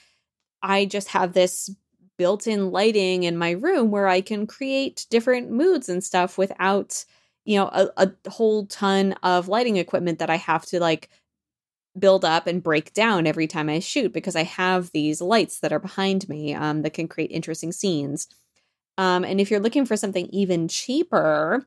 [0.62, 1.70] I just have this
[2.16, 7.04] built-in lighting in my room where I can create different moods and stuff without,
[7.44, 11.08] you know, a, a whole ton of lighting equipment that I have to like
[11.98, 15.72] build up and break down every time I shoot because I have these lights that
[15.72, 18.28] are behind me um, that can create interesting scenes.
[18.98, 21.66] Um, and if you're looking for something even cheaper,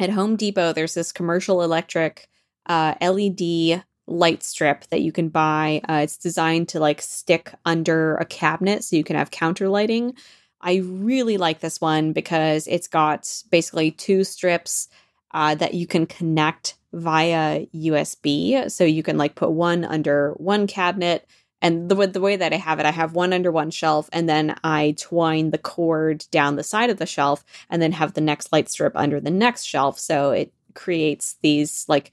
[0.00, 2.28] at Home Depot, there's this commercial electric
[2.66, 5.82] uh, LED light strip that you can buy.
[5.88, 10.14] Uh, it's designed to like stick under a cabinet so you can have counter lighting.
[10.60, 14.88] I really like this one because it's got basically two strips
[15.32, 18.70] uh, that you can connect via USB.
[18.70, 21.26] So you can like put one under one cabinet.
[21.62, 24.26] And the, the way that I have it, I have one under one shelf, and
[24.26, 28.22] then I twine the cord down the side of the shelf, and then have the
[28.22, 29.98] next light strip under the next shelf.
[29.98, 32.12] So it creates these like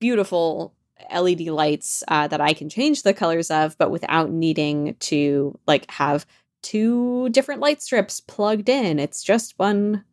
[0.00, 0.74] beautiful
[1.14, 5.88] LED lights uh, that I can change the colors of, but without needing to like
[5.90, 6.26] have
[6.62, 8.98] two different light strips plugged in.
[8.98, 10.04] It's just one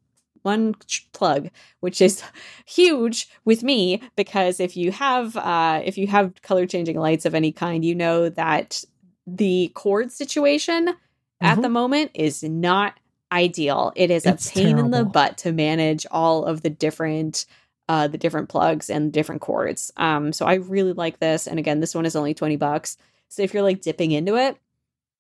[0.43, 0.73] one
[1.11, 1.49] plug,
[1.81, 2.23] which is
[2.65, 7.35] huge with me because if you have uh, if you have color changing lights of
[7.35, 8.83] any kind, you know that
[9.27, 10.95] the cord situation
[11.41, 11.61] at Mhm.
[11.61, 12.95] the moment is not
[13.31, 13.93] ideal.
[13.95, 17.45] It is It's a pain in the butt to manage all of the different
[17.87, 19.91] uh, the different plugs and different cords.
[19.97, 21.47] Um, so I really like this.
[21.47, 22.97] And again, this one is only 20 bucks.
[23.29, 24.57] So if you're like dipping into it,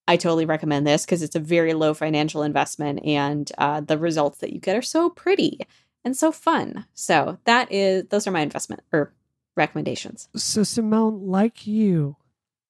[0.09, 4.39] I totally recommend this because it's a very low financial investment and uh, the results
[4.39, 5.59] that you get are so pretty
[6.03, 6.85] and so fun.
[6.95, 9.13] So that is those are my investment or
[9.55, 10.27] recommendations.
[10.35, 12.15] So, Simone, like you,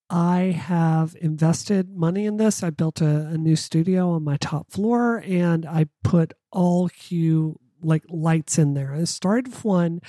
[0.10, 2.62] I have invested money in this.
[2.62, 7.58] I built a, a new studio on my top floor and I put all Hue
[7.81, 8.93] like lights in there.
[8.93, 10.01] I started with one.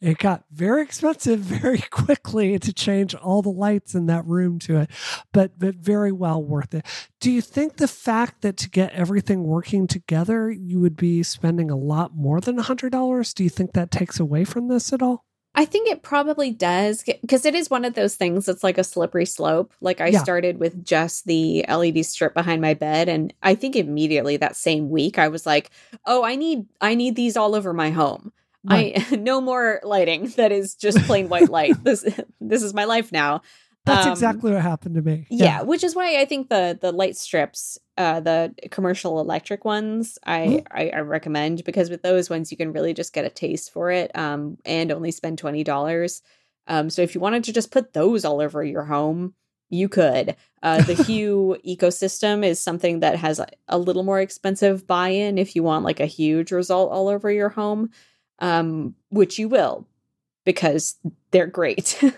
[0.00, 4.78] It got very expensive very quickly to change all the lights in that room to
[4.78, 4.90] it,
[5.32, 6.84] but but very well worth it.
[7.20, 11.70] Do you think the fact that to get everything working together, you would be spending
[11.70, 13.34] a lot more than hundred dollars?
[13.34, 15.27] Do you think that takes away from this at all?
[15.58, 18.84] I think it probably does because it is one of those things that's like a
[18.84, 19.74] slippery slope.
[19.80, 20.22] Like I Yeah.
[20.22, 24.88] started with just the LED strip behind my bed and I think immediately that same
[24.88, 25.70] week I was like,
[26.06, 28.32] "Oh, I need I need these all over my home."
[28.68, 31.74] I no more lighting that is just plain white light.
[31.82, 32.04] this
[32.40, 33.40] this is my life now.
[33.88, 35.26] That's Um, exactly what happened to me.
[35.30, 35.62] Yeah.
[35.62, 40.40] which is why I think the the light strips, uh, the commercial electric ones, I,
[40.46, 40.66] Mhm.
[40.70, 43.90] I I recommend because with those ones you can really just get a taste for
[43.90, 46.22] it, um, and only spend twenty dollars.
[46.66, 49.34] Um, so if you wanted to just put those all over your home,
[49.70, 50.36] you could.
[50.62, 55.56] Uh, the Hue ecosystem is something that has a, a little more expensive buy-in if
[55.56, 57.90] you want like a huge result all over your home,
[58.40, 59.86] um, which you will
[60.44, 60.96] because
[61.30, 62.02] they're great.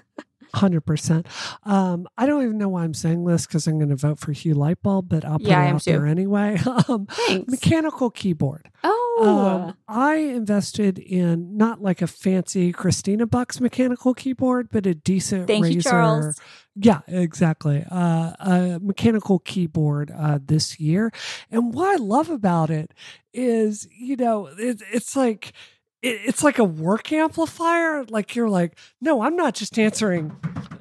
[0.55, 1.27] Hundred percent.
[1.65, 4.33] Um, I don't even know why I'm saying this because I'm going to vote for
[4.33, 6.59] Hue Lightbulb, but I'll put Yeah, it out there anyway.
[6.89, 7.51] um, Thanks.
[7.51, 8.71] mechanical keyboard.
[8.85, 14.95] oh, Um, I invested in not like a fancy Christina Bucks mechanical keyboard, but a
[14.95, 15.75] decent Thank Razer.
[15.75, 16.41] you, Charles.
[16.77, 17.85] Yeah, exactly.
[17.91, 21.13] Uh, a mechanical keyboard uh, this year,
[21.51, 22.93] and what I love about it
[23.35, 25.53] is, you know, it, it's like
[26.03, 28.05] it, it's like a work amplifier.
[28.05, 30.37] Like you're like, no, I'm not just answering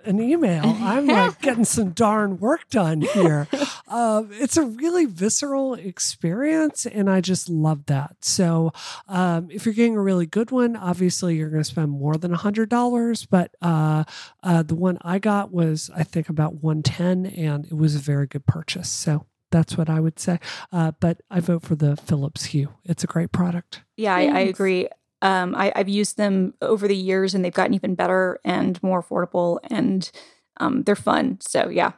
[0.05, 0.63] an email.
[0.65, 3.47] I'm like getting some darn work done here.
[3.89, 8.17] Um, it's a really visceral experience, and I just love that.
[8.21, 8.71] So,
[9.07, 12.31] um, if you're getting a really good one, obviously you're going to spend more than
[12.31, 13.25] a hundred dollars.
[13.25, 14.03] But uh,
[14.43, 17.99] uh, the one I got was, I think, about one ten, and it was a
[17.99, 18.89] very good purchase.
[18.89, 20.39] So that's what I would say.
[20.71, 22.69] Uh, but I vote for the Philips Hue.
[22.85, 23.81] It's a great product.
[23.97, 24.87] Yeah, I, I agree.
[25.21, 29.03] Um, I, I've used them over the years, and they've gotten even better and more
[29.03, 30.09] affordable, and
[30.57, 31.37] um, they're fun.
[31.41, 31.91] So yeah,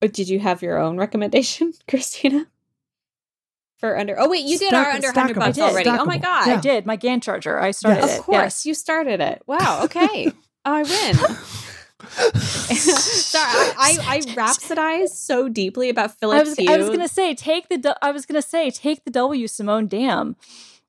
[0.00, 2.46] But did you have your own recommendation, Christina?
[3.78, 5.72] For under oh wait, you did Stack- our under hundred bucks I did.
[5.72, 5.90] already.
[5.90, 6.22] Oh my Stackable.
[6.22, 6.48] god!
[6.48, 7.58] I did my GAN charger.
[7.60, 8.14] I started Yes.
[8.16, 8.18] it.
[8.18, 8.66] Of course, Yes.
[8.66, 9.42] you started it.
[9.46, 9.80] Wow.
[9.84, 10.32] Okay,
[10.64, 11.14] I win.
[12.28, 13.44] Sorry,
[13.78, 17.68] I, I, I rhapsodize so deeply about Philips I was, I was gonna say take
[17.68, 17.96] the.
[18.02, 19.88] I was gonna say take the W, Simone.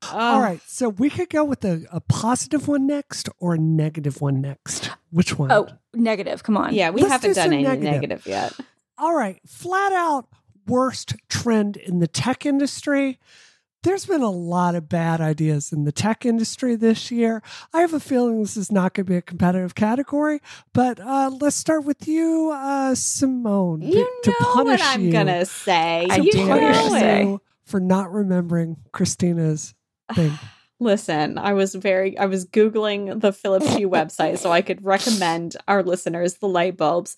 [0.02, 0.16] Damn.
[0.16, 4.22] All right, so we could go with a, a positive one next or a negative
[4.22, 4.90] one next.
[5.12, 5.52] Which one?
[5.52, 6.42] Oh, negative.
[6.44, 6.74] Come on.
[6.74, 7.92] Yeah, we Let's haven't do done any negative.
[7.94, 8.54] negative yet.
[8.98, 10.28] All right, flat out
[10.68, 13.20] worst trend in the tech industry.
[13.84, 17.42] There's been a lot of bad ideas in the tech industry this year.
[17.74, 20.42] I have a feeling this is not going to be a competitive category,
[20.74, 23.82] but uh, let's start with you, uh, Simone.
[23.82, 26.08] You to know what punish I'm gonna say.
[26.10, 27.22] I to you do punish know say.
[27.22, 27.26] it.
[27.26, 29.74] you for not remembering Christina's
[30.13, 30.38] thing.
[30.82, 35.58] Listen, I was very I was googling the Philips Hue website so I could recommend
[35.67, 37.17] our listeners the light bulbs.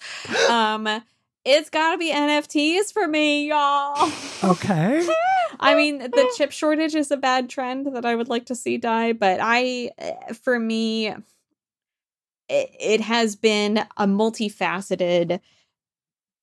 [0.50, 1.02] Um
[1.44, 4.12] it's got to be NFTs for me, y'all.
[4.44, 5.08] Okay.
[5.60, 8.78] I mean, the chip shortage is a bad trend that I would like to see
[8.78, 11.08] die, but I eh, for me
[12.52, 15.40] it, it has been a multifaceted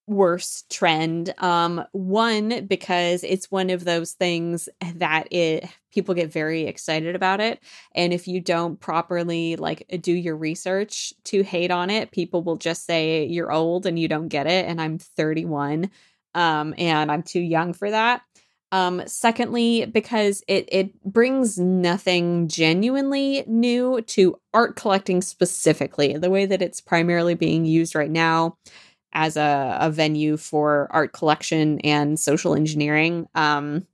[0.08, 6.62] worse trend um one because it's one of those things that it people get very
[6.62, 7.62] excited about it
[7.94, 12.56] and if you don't properly like do your research to hate on it people will
[12.56, 15.90] just say you're old and you don't get it and i'm 31
[16.34, 18.22] um and i'm too young for that.
[18.70, 26.44] Um secondly because it it brings nothing genuinely new to art collecting specifically the way
[26.44, 28.58] that it's primarily being used right now
[29.12, 33.28] as a, a venue for art collection and social engineering.
[33.34, 33.86] Um,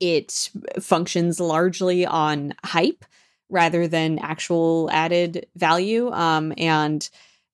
[0.00, 3.04] it functions largely on hype
[3.48, 7.08] rather than actual added value, um, and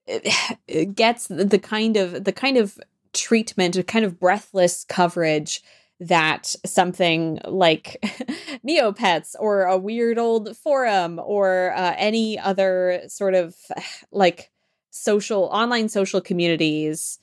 [0.07, 2.79] it, gets the kind of the kind of
[3.13, 5.63] treatment, a kind of breathless coverage
[6.01, 7.99] that something like
[8.67, 13.55] Neopets or a weird old forum or uh, any other sort of
[14.13, 14.51] like
[14.93, 17.19] social online social communities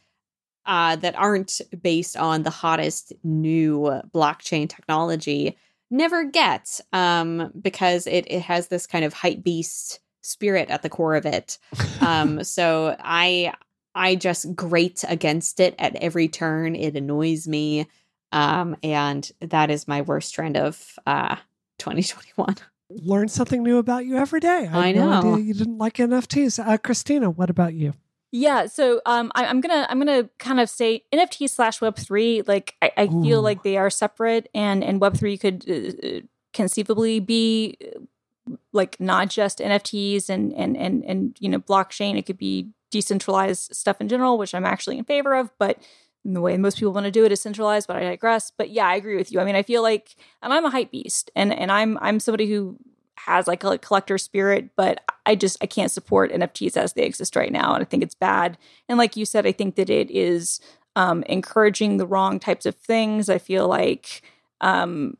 [0.65, 5.57] uh, that aren't based on the hottest new blockchain technology
[5.91, 10.89] never get um, because it, it has this kind of hype beast spirit at the
[10.89, 11.57] core of it.
[12.01, 13.53] Um, so I
[13.95, 16.75] I just grate against it at every turn.
[16.75, 17.87] It annoys me.
[18.31, 21.37] Um, and that is my worst trend of uh
[21.79, 22.55] 2021.
[22.89, 24.65] Learn something new about you every day.
[24.65, 25.11] had I know.
[25.19, 26.65] idea you didn't like NFTs.
[26.65, 27.93] Uh, Christina, what about you?
[28.31, 32.43] Yeah, so um, I, I'm gonna I'm gonna kind of say NFT slash Web three.
[32.45, 36.21] Like I, I feel like they are separate, and and Web three could uh,
[36.53, 42.17] conceivably be uh, like not just NFTs and and and and you know blockchain.
[42.17, 45.49] It could be decentralized stuff in general, which I'm actually in favor of.
[45.57, 45.79] But
[46.25, 47.87] the way most people want to do it is centralized.
[47.87, 48.51] But I digress.
[48.55, 49.39] But yeah, I agree with you.
[49.39, 52.49] I mean, I feel like, and I'm a hype beast, and and I'm I'm somebody
[52.49, 52.77] who
[53.25, 57.35] has like a collector spirit, but I just I can't support NFTs as they exist
[57.35, 58.57] right now, and I think it's bad.
[58.87, 60.59] And like you said, I think that it is
[60.95, 63.29] um, encouraging the wrong types of things.
[63.29, 64.21] I feel like
[64.61, 65.17] um,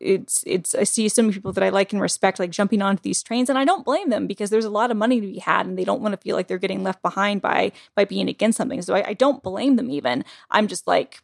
[0.00, 3.02] it's it's I see so many people that I like and respect like jumping onto
[3.02, 5.38] these trains, and I don't blame them because there's a lot of money to be
[5.38, 8.28] had, and they don't want to feel like they're getting left behind by by being
[8.28, 8.82] against something.
[8.82, 9.90] So I, I don't blame them.
[9.90, 11.22] Even I'm just like,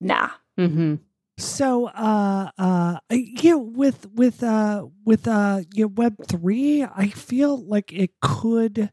[0.00, 0.30] nah.
[0.58, 0.96] Mm-hmm.
[1.38, 7.08] So, uh, uh, you know, with with uh, with uh, you know, Web three, I
[7.08, 8.90] feel like it could.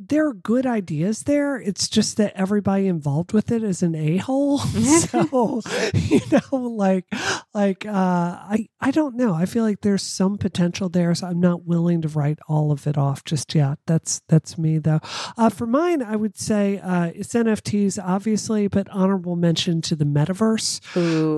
[0.00, 1.56] There are good ideas there.
[1.56, 4.58] It's just that everybody involved with it is an a hole.
[4.58, 5.60] so,
[5.92, 7.04] you know, like,
[7.52, 9.34] like, uh, I, I don't know.
[9.34, 11.14] I feel like there's some potential there.
[11.16, 13.78] So I'm not willing to write all of it off just yet.
[13.86, 15.00] That's that's me though.
[15.36, 20.04] Uh, for mine, I would say uh, it's NFTs, obviously, but honorable mention to the
[20.04, 20.80] metaverse.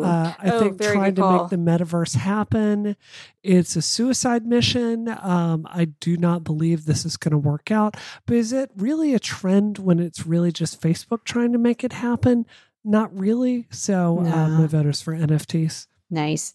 [0.05, 2.97] Uh, I Oh, think trying to make the metaverse happen,
[3.43, 5.09] it's a suicide mission.
[5.09, 7.97] Um, I do not believe this is going to work out.
[8.27, 11.93] But is it really a trend when it's really just Facebook trying to make it
[11.93, 12.47] happen?
[12.85, 13.67] Not really.
[13.71, 15.87] So uh, my vote is for NFTs.
[16.11, 16.55] Nice.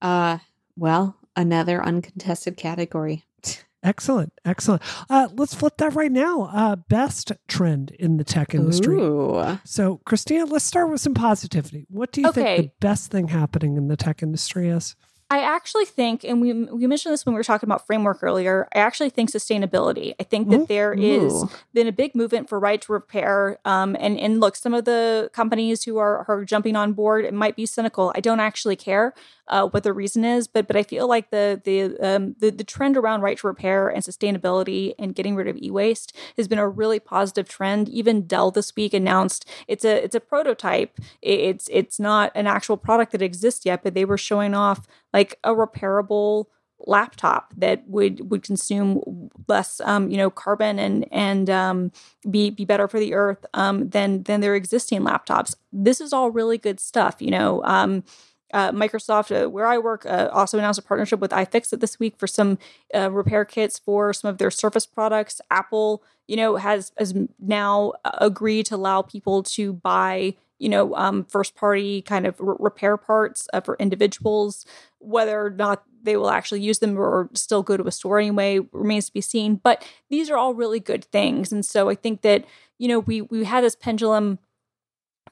[0.00, 0.38] Uh
[0.76, 3.24] well, another uncontested category.
[3.84, 4.80] Excellent, excellent.
[5.10, 6.42] Uh, let's flip that right now.
[6.52, 8.94] Uh, best trend in the tech industry.
[8.94, 9.58] Ooh.
[9.64, 11.86] So, Christina, let's start with some positivity.
[11.90, 14.94] What do you think the best thing happening in the tech industry is?
[15.32, 18.68] I actually think, and we we mentioned this when we were talking about framework earlier.
[18.74, 20.14] I actually think sustainability.
[20.20, 23.56] I think that there is been a big movement for right to repair.
[23.64, 27.32] Um, and and look, some of the companies who are are jumping on board, it
[27.32, 28.12] might be cynical.
[28.14, 29.14] I don't actually care
[29.48, 32.64] uh, what the reason is, but but I feel like the the um the, the
[32.64, 36.58] trend around right to repair and sustainability and getting rid of e waste has been
[36.58, 37.88] a really positive trend.
[37.88, 40.98] Even Dell this week announced it's a it's a prototype.
[41.22, 45.38] It's it's not an actual product that exists yet, but they were showing off like
[45.44, 46.46] a repairable
[46.86, 51.92] laptop that would would consume less um, you know carbon and and um,
[52.30, 55.54] be be better for the earth um, than than their existing laptops.
[55.72, 57.16] This is all really good stuff.
[57.20, 58.04] You know, um,
[58.52, 62.16] uh, Microsoft, uh, where I work, uh, also announced a partnership with iFixit this week
[62.18, 62.58] for some
[62.94, 65.40] uh, repair kits for some of their Surface products.
[65.50, 71.24] Apple, you know, has has now agreed to allow people to buy you know, um,
[71.24, 74.64] first party kind of r- repair parts uh, for individuals.
[75.00, 78.60] Whether or not they will actually use them or still go to a store anyway
[78.70, 79.56] remains to be seen.
[79.56, 82.44] But these are all really good things, and so I think that
[82.78, 84.38] you know we we had this pendulum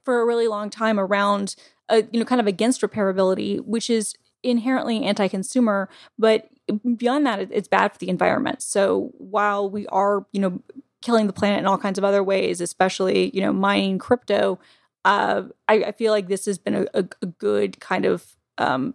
[0.05, 1.55] for a really long time around
[1.89, 6.49] uh, you know kind of against repairability, which is inherently anti-consumer, but
[6.97, 8.62] beyond that, it's bad for the environment.
[8.62, 10.61] So while we are you know
[11.03, 14.59] killing the planet in all kinds of other ways, especially you know mining crypto
[15.05, 18.94] uh, I, I, feel like this has been a, a, a good kind of um,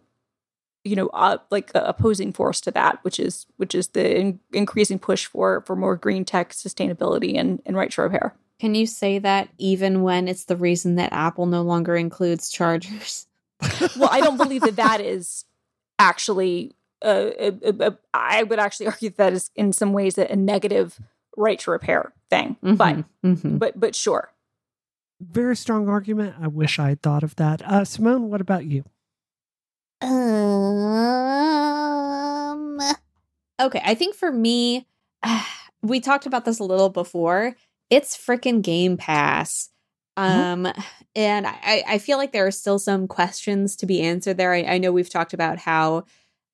[0.84, 5.00] you know uh, like opposing force to that which is which is the in- increasing
[5.00, 9.20] push for for more green tech sustainability and, and right to repair can you say
[9.20, 13.28] that even when it's the reason that apple no longer includes chargers?
[13.98, 15.46] Well i don't believe that that is
[15.98, 21.00] actually uh, I would actually argue that, that is in some ways a, a negative
[21.38, 23.58] right to repair thing mm-hmm, but mm-hmm.
[23.58, 24.32] but but sure
[25.20, 26.36] very strong argument.
[26.40, 27.62] I wish I had thought of that.
[27.64, 28.84] Uh, Simone, what about you?
[30.02, 30.16] Um.
[33.60, 34.88] Okay, I think for me,
[35.82, 37.56] we talked about this a little before.
[37.90, 39.70] It's freaking Game Pass.
[40.18, 40.40] Mm-hmm.
[40.40, 40.82] Um, mm-hmm.
[41.16, 44.54] and I, I feel like there are still some questions to be answered there.
[44.54, 46.06] I, I know we've talked about how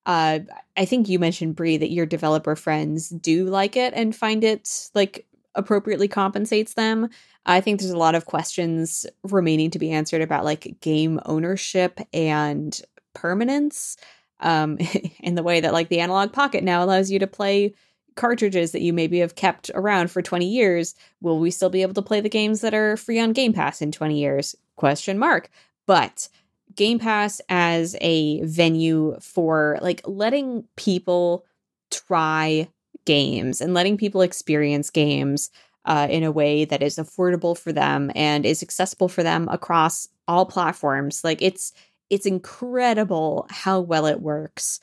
[0.07, 0.39] uh
[0.76, 4.89] I think you mentioned Brie that your developer friends do like it and find it
[4.95, 7.09] like appropriately compensates them.
[7.46, 12.00] I think there's a lot of questions remaining to be answered about like game ownership
[12.14, 12.80] and
[13.14, 13.98] permanence.
[14.39, 14.80] Um,
[15.20, 17.74] in the way that like the Analogue Pocket now allows you to play
[18.16, 20.96] cartridges that you maybe have kept around for 20 years.
[21.22, 23.82] Will we still be able to play the games that are free on Game Pass
[23.82, 24.56] in 20 years?
[24.76, 25.50] Question mark.
[25.88, 26.28] But
[26.76, 31.46] Game Pass as a venue for like letting people
[31.89, 32.68] try
[33.06, 35.50] games and letting people experience games
[35.86, 40.08] uh, in a way that is affordable for them and is accessible for them across
[40.28, 41.24] all platforms.
[41.24, 41.74] Like it's
[42.10, 44.80] it's incredible how well it works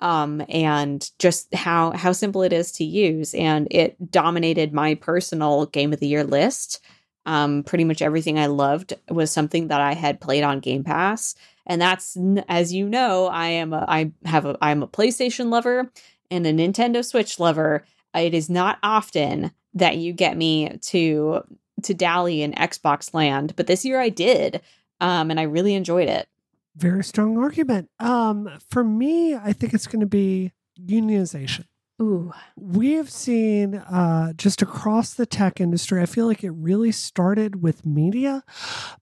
[0.00, 3.34] um, and just how how simple it is to use.
[3.34, 6.80] And it dominated my personal game of the year list.
[7.24, 11.36] Um, pretty much everything I loved was something that I had played on Game Pass,
[11.66, 15.90] and that's as you know, I am a I have a I'm a PlayStation lover
[16.32, 17.84] and a Nintendo Switch lover.
[18.12, 21.44] It is not often that you get me to
[21.82, 24.60] to dally in Xbox land, but this year I did,
[25.00, 26.28] um, and I really enjoyed it.
[26.76, 27.90] Very strong argument.
[27.98, 31.64] Um, for me, I think it's going to be unionization.
[32.00, 32.32] Ooh.
[32.56, 37.62] We have seen uh, just across the tech industry, I feel like it really started
[37.62, 38.42] with media,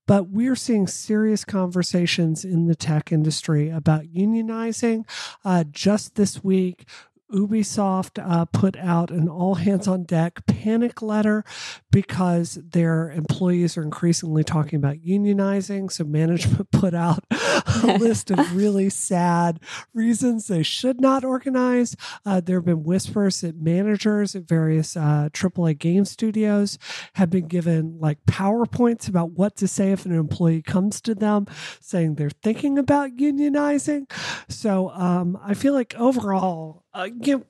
[0.06, 5.04] but we're seeing serious conversations in the tech industry about unionizing.
[5.44, 6.86] Uh, just this week,
[7.32, 11.44] Ubisoft uh, put out an all hands on deck panic letter
[11.90, 15.90] because their employees are increasingly talking about unionizing.
[15.90, 19.60] So management put out a list of really sad
[19.94, 21.96] reasons they should not organize.
[22.24, 26.78] Uh, there have been whispers that managers at various uh, AAA game studios
[27.14, 31.46] have been given like PowerPoints about what to say if an employee comes to them
[31.80, 34.10] saying they're thinking about unionizing.
[34.48, 37.44] So um, I feel like overall, uh, you know,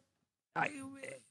[0.57, 0.71] I,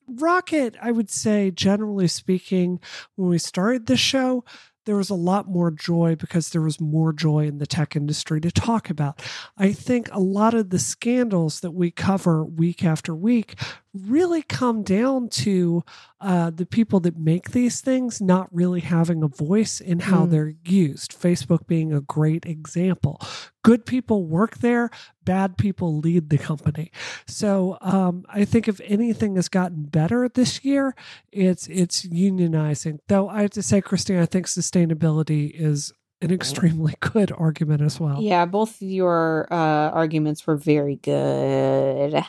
[0.07, 2.79] Rocket, I would say, generally speaking,
[3.15, 4.43] when we started the show,
[4.85, 8.41] there was a lot more joy because there was more joy in the tech industry
[8.41, 9.21] to talk about.
[9.55, 13.53] I think a lot of the scandals that we cover week after week
[13.93, 15.83] really come down to
[16.21, 20.31] uh, the people that make these things not really having a voice in how mm.
[20.31, 21.19] they're used.
[21.19, 23.19] Facebook being a great example.
[23.63, 24.89] Good people work there,
[25.23, 26.91] bad people lead the company.
[27.27, 30.95] So um, I think if anything has gotten better this year,
[31.31, 32.99] it's it's unionizing.
[33.07, 37.99] Though I have to say, Christine, I think sustainability is an extremely good argument as
[37.99, 38.21] well.
[38.21, 42.23] Yeah, both your uh, arguments were very good.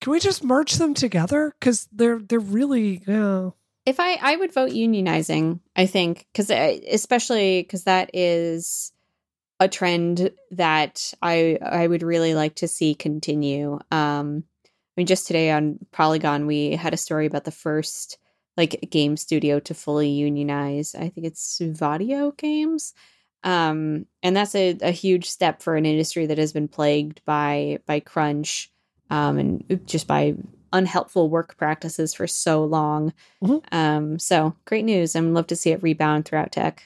[0.00, 1.54] Can we just merge them together?
[1.58, 3.50] Because they're they're really yeah.
[3.86, 8.92] If I I would vote unionizing, I think because especially because that is
[9.58, 13.78] a trend that I I would really like to see continue.
[13.90, 18.18] Um, I mean, just today on Polygon, we had a story about the first
[18.56, 20.94] like game studio to fully unionize.
[20.94, 22.94] I think it's Suvadio Games,
[23.44, 27.80] um, and that's a, a huge step for an industry that has been plagued by
[27.86, 28.72] by crunch
[29.10, 30.34] um, and just by
[30.72, 33.12] unhelpful work practices for so long.
[33.42, 33.62] Mhm.
[33.72, 35.14] Um, so great news.
[35.14, 36.84] and love to see it rebound throughout tech.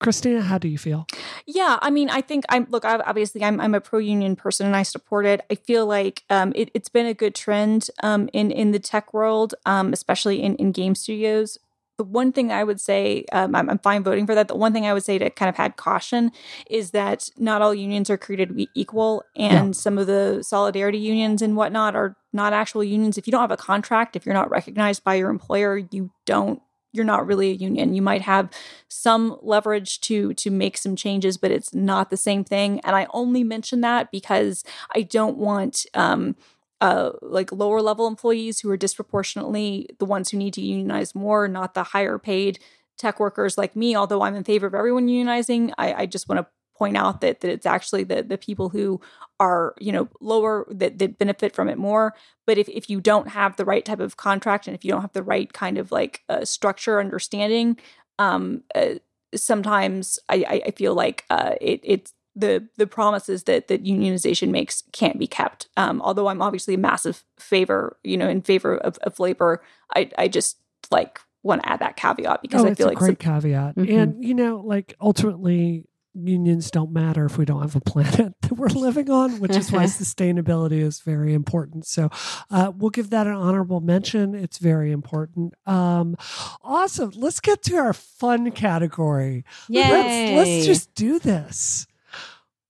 [0.00, 1.06] Christina, how do you feel?
[1.46, 2.84] Yeah, I mean, I think I'm look.
[2.84, 5.42] I, obviously, I'm I'm a pro union person and I support it.
[5.50, 9.14] I feel like um, it, it's been a good trend um, in in the tech
[9.14, 11.58] world, um, especially in in game studios.
[11.96, 14.48] The one thing I would say, um, I'm, I'm fine voting for that.
[14.48, 16.32] The one thing I would say to kind of add caution
[16.68, 21.56] is that not all unions are created equal, and some of the solidarity unions and
[21.56, 23.16] whatnot are not actual unions.
[23.16, 26.60] If you don't have a contract, if you're not recognized by your employer, you don't
[26.94, 27.92] you're not really a union.
[27.92, 28.48] You might have
[28.88, 32.80] some leverage to to make some changes, but it's not the same thing.
[32.84, 34.64] And I only mention that because
[34.94, 36.36] I don't want um
[36.84, 41.48] uh like lower level employees who are disproportionately the ones who need to unionize more,
[41.48, 42.58] not the higher paid
[42.98, 43.96] tech workers like me.
[43.96, 47.40] Although I'm in favor of everyone unionizing, I, I just want to point out that
[47.40, 49.00] that it's actually the the people who
[49.40, 52.14] are you know lower that, that benefit from it more
[52.46, 55.00] but if, if you don't have the right type of contract and if you don't
[55.02, 57.76] have the right kind of like uh, structure understanding
[58.18, 58.94] um uh,
[59.36, 64.82] sometimes I, I feel like uh it it's the the promises that that unionization makes
[64.92, 68.98] can't be kept um although i'm obviously a massive favor you know in favor of,
[68.98, 69.62] of labor
[69.94, 70.56] i i just
[70.90, 73.34] like want to add that caveat because oh, i it's feel a like great some-
[73.34, 73.76] caveat.
[73.76, 74.02] Mhm.
[74.02, 78.52] And you know, like ultimately, unions don't matter if we don't have a planet that
[78.52, 81.86] we're living on, which is why sustainability is very important.
[81.86, 82.08] So,
[82.50, 84.34] uh, we'll give that an honorable mention.
[84.34, 85.54] It's very important.
[85.66, 86.16] Um,
[86.62, 87.12] awesome.
[87.14, 89.44] Let's get to our fun category.
[89.68, 89.82] Yay!
[89.90, 91.86] Let's let's just do this.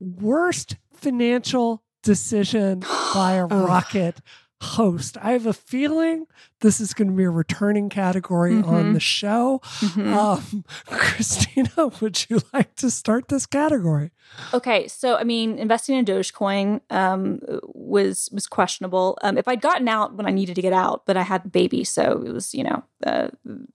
[0.04, 2.80] Worst financial decision
[3.14, 4.20] by a rocket
[4.60, 5.16] host.
[5.20, 6.26] I have a feeling
[6.60, 8.92] this is going to be a returning category on Mhm.
[8.94, 9.60] the show.
[9.80, 10.14] Mhm.
[10.14, 10.64] Um,
[11.54, 14.10] Christina, would you like to start this category?
[14.52, 17.40] Okay, so I mean, investing in Dogecoin um,
[17.74, 19.18] was was questionable.
[19.22, 21.48] Um, if I'd gotten out when I needed to get out, but I had the
[21.48, 23.28] baby, so it was you know, uh,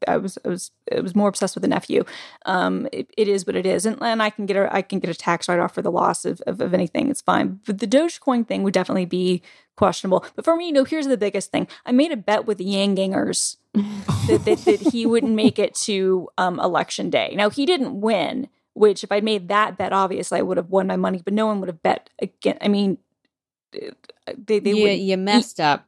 [0.07, 2.03] I was I was it was more obsessed with the nephew.
[2.45, 4.99] Um, it, it is what it is, and, and I can get a I can
[4.99, 7.09] get a tax write off for the loss of, of of anything.
[7.09, 9.41] It's fine, but the Dogecoin thing would definitely be
[9.75, 10.25] questionable.
[10.35, 12.65] But for me, you know, here's the biggest thing: I made a bet with the
[12.65, 17.33] Yang Gangers that, that, that he wouldn't make it to um, election day.
[17.35, 20.87] Now he didn't win, which if I made that bet, obviously I would have won
[20.87, 22.57] my money, but no one would have bet again.
[22.61, 22.97] I mean,
[23.71, 24.99] they they you, would.
[24.99, 25.85] you messed up.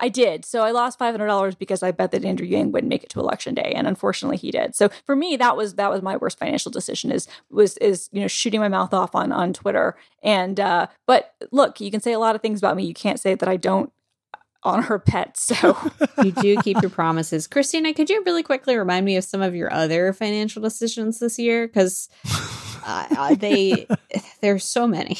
[0.00, 0.44] I did.
[0.44, 3.10] So I lost five hundred dollars because I bet that Andrew Yang wouldn't make it
[3.10, 4.74] to election day, and unfortunately he did.
[4.74, 7.12] So for me, that was that was my worst financial decision.
[7.12, 9.96] Is was is you know shooting my mouth off on on Twitter.
[10.22, 12.84] And uh, but look, you can say a lot of things about me.
[12.84, 13.92] You can't say that I don't
[14.66, 15.42] honor pets.
[15.42, 15.76] So.
[16.24, 17.46] You do keep your promises.
[17.46, 21.38] Christina, could you really quickly remind me of some of your other financial decisions this
[21.38, 21.66] year?
[21.66, 22.08] Because
[22.86, 23.86] uh, they,
[24.40, 25.18] there's so many.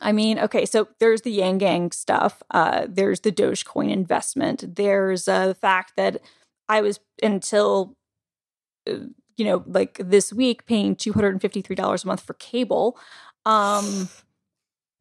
[0.00, 2.42] I mean, okay, so there's the Yang Gang stuff.
[2.50, 4.76] Uh, there's the Dogecoin investment.
[4.76, 6.20] There's uh, the fact that
[6.68, 7.96] I was until,
[8.88, 8.98] uh,
[9.36, 12.98] you know, like this week paying $253 a month for cable,
[13.44, 14.08] um,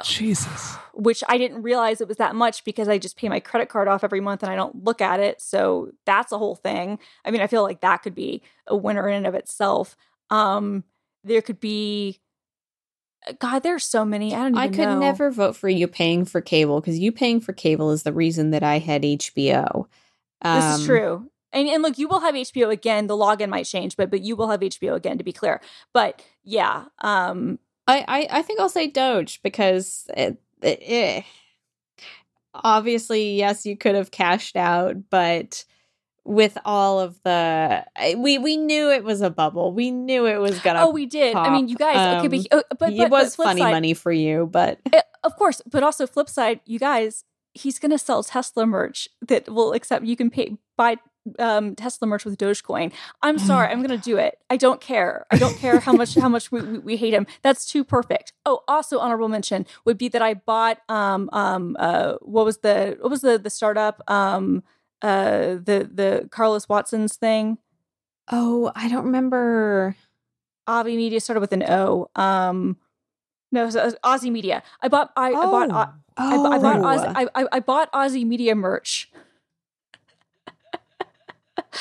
[0.03, 0.75] Jesus.
[0.93, 3.87] which I didn't realize it was that much because I just pay my credit card
[3.87, 5.41] off every month and I don't look at it.
[5.41, 6.99] So that's a whole thing.
[7.23, 9.95] I mean, I feel like that could be a winner in and of itself.
[10.29, 10.83] Um,
[11.23, 12.19] there could be,
[13.39, 14.33] God, there's so many.
[14.35, 14.61] I don't know.
[14.61, 14.99] I could know.
[14.99, 18.51] never vote for you paying for cable because you paying for cable is the reason
[18.51, 19.87] that I had HBO.
[20.43, 21.29] This Um, is true.
[21.51, 23.07] And, and look, you will have HBO again.
[23.07, 25.61] The login might change, but but you will have HBO again to be clear.
[25.93, 31.21] But yeah, um, I, I, I think I'll say Doge because it, it, eh.
[32.53, 35.65] obviously, yes, you could have cashed out, but
[36.23, 37.85] with all of the
[38.17, 39.71] we we knew it was a bubble.
[39.71, 40.81] We knew it was gonna.
[40.81, 41.35] oh, we did.
[41.35, 42.25] I mean, you guys.
[42.25, 44.79] okay, Um, but, oh, but, but it was but funny side, money for you, but
[44.91, 45.61] eh, of course.
[45.69, 47.23] But also flip side, you guys.
[47.53, 50.03] He's gonna sell Tesla merch that will accept.
[50.03, 50.97] You can pay buy
[51.39, 52.91] um, Tesla merch with Dogecoin.
[53.21, 54.37] I'm sorry, I'm gonna do it.
[54.49, 55.25] I don't care.
[55.31, 57.25] I don't care how much how much we, we, we hate him.
[57.41, 58.33] That's too perfect.
[58.45, 62.97] Oh, also honorable mention would be that I bought um um uh what was the
[62.99, 64.63] what was the the startup um
[65.01, 67.57] uh the the Carlos Watson's thing.
[68.31, 69.95] oh, I don't remember.
[70.67, 72.09] Avi Media started with an O.
[72.15, 72.77] Um,
[73.51, 74.63] no, so Ozy Media.
[74.81, 77.91] I bought I, I bought I, I, I bought Oh, Ozy, I, I, I bought
[77.93, 79.11] Ozy Media merch.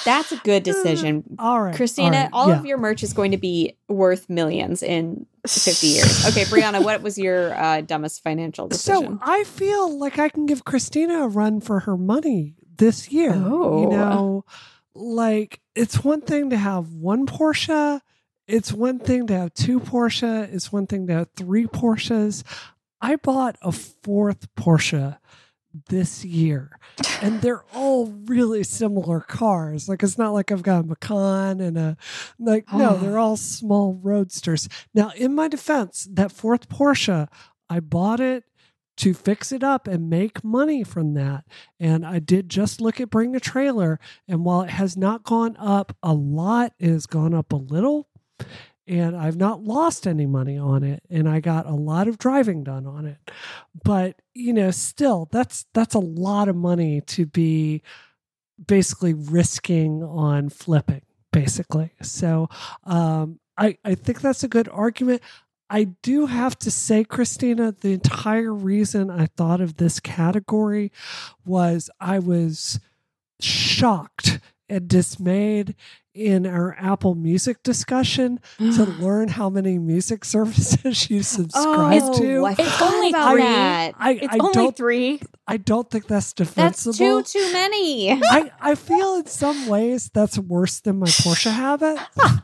[0.05, 1.24] That's a good decision.
[1.38, 1.74] all right.
[1.74, 2.59] Christina, right, all yeah.
[2.59, 6.26] of your merch is going to be worth millions in 50 years.
[6.34, 9.18] Okay, Brianna, what was your uh, dumbest financial decision?
[9.18, 13.32] So I feel like I can give Christina a run for her money this year.
[13.34, 13.82] Oh.
[13.82, 14.45] You know,
[14.95, 18.01] like it's one thing to have one Porsche,
[18.47, 22.42] it's one thing to have two Porsche, it's one thing to have three Porsches.
[23.01, 25.18] I bought a fourth Porsche
[25.89, 26.79] this year.
[27.20, 29.89] And they're all really similar cars.
[29.89, 31.97] Like it's not like I've got a Macan and a
[32.39, 32.95] like no, ah.
[32.95, 34.68] they're all small roadsters.
[34.95, 37.29] Now, in my defense, that fourth Porsche,
[37.68, 38.45] I bought it
[38.97, 41.45] to fix it up and make money from that.
[41.81, 43.99] And I did just look at bring a trailer.
[44.29, 48.09] And while it has not gone up a lot, it has gone up a little.
[48.87, 51.03] And I've not lost any money on it.
[51.09, 53.16] And I got a lot of driving done on it.
[53.82, 57.82] But, you know, still that's that's a lot of money to be
[58.66, 61.93] basically risking on flipping, basically.
[62.03, 62.49] So
[62.85, 65.22] um I, I think that's a good argument.
[65.70, 70.93] I do have to say, Christina, the entire reason I thought of this category
[71.45, 72.80] was I was
[73.41, 75.75] shocked and dismayed
[76.15, 82.45] in our Apple Music discussion to learn how many music services you subscribe oh, to.
[82.47, 83.43] I It's only about three.
[83.43, 83.95] that.
[83.99, 85.21] I, It's I only don't three.
[85.47, 86.62] I don't think that's defensible.
[86.65, 87.23] That's defensible.
[87.25, 88.12] too too many.
[88.12, 91.99] I, I feel in some ways that's worse than my Porsche habit.
[92.17, 92.43] That-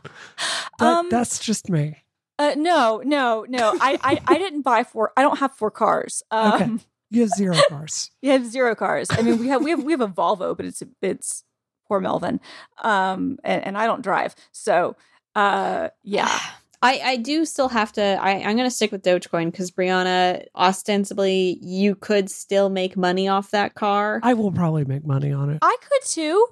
[0.79, 1.97] Um, that's just me.
[2.39, 3.77] Uh, no, no, no.
[3.79, 5.11] I, I, I didn't buy four.
[5.15, 6.23] I don't have four cars.
[6.31, 6.71] Um, Okay.
[7.11, 8.09] You have zero cars.
[8.21, 9.07] You have zero cars.
[9.11, 11.43] I mean, we have we have we have a Volvo, but it's it's
[11.91, 12.39] poor Melvin,
[12.83, 14.33] um, and, and I don't drive.
[14.53, 14.95] So,
[15.35, 16.39] uh, yeah,
[16.81, 18.01] I, I do still have to.
[18.01, 23.27] I, I'm going to stick with Dogecoin because Brianna, ostensibly, you could still make money
[23.27, 24.21] off that car.
[24.23, 25.59] I will probably make money on it.
[25.61, 26.47] I could too.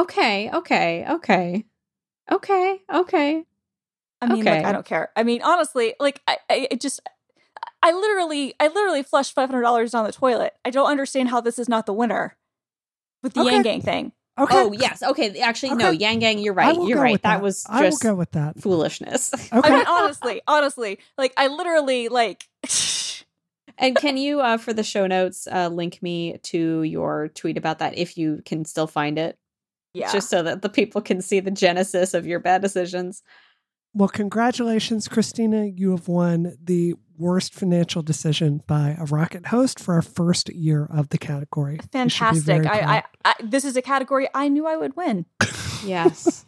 [0.00, 1.64] okay, okay, okay,
[2.32, 3.44] okay, okay.
[4.20, 4.56] I mean, Okay.
[4.56, 5.10] like, I don't care.
[5.14, 6.98] I mean, honestly, like, I, I it just,
[7.80, 10.54] I literally, I literally flushed five hundred dollars down the toilet.
[10.64, 12.36] I don't understand how this is not the winner
[13.22, 13.52] with the Okay.
[13.52, 14.12] Yang Gang thing.
[14.38, 14.54] Okay.
[14.56, 15.40] Oh yes, okay.
[15.40, 15.98] Actually, no, Okay.
[15.98, 16.76] Yang Gang, you're right.
[16.80, 17.12] You're right.
[17.12, 18.60] with That, was I will just go with that.
[18.60, 19.32] foolishness.
[19.34, 19.68] Okay.
[19.68, 22.48] I mean, honestly, honestly, like, I literally, like,
[23.78, 27.78] and can you, uh, for the show notes, uh, link me to your tweet about
[27.80, 29.38] that if you can still find it,
[29.94, 33.22] yeah, just so that the people can see the genesis of your bad decisions.
[33.98, 35.64] Well, congratulations, Christina.
[35.64, 40.88] You have won the worst financial decision by a rocket host for our first year
[40.88, 41.72] of the category.
[41.72, 42.66] You should be fantastic.
[42.66, 43.02] I, I.
[43.24, 45.26] I, this is a category I knew I would win.
[45.84, 46.44] Yes,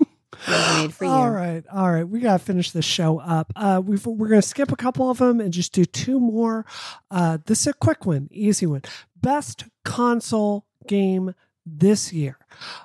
[0.49, 1.11] made for you.
[1.11, 2.03] All right, all right.
[2.03, 3.53] We got to finish the show up.
[3.55, 6.67] Uh, we've, we're going to skip a couple of them and just do two more.
[7.13, 8.83] Uh, this is a quick one, easy one.
[9.23, 11.35] Best console game
[11.67, 12.37] this year.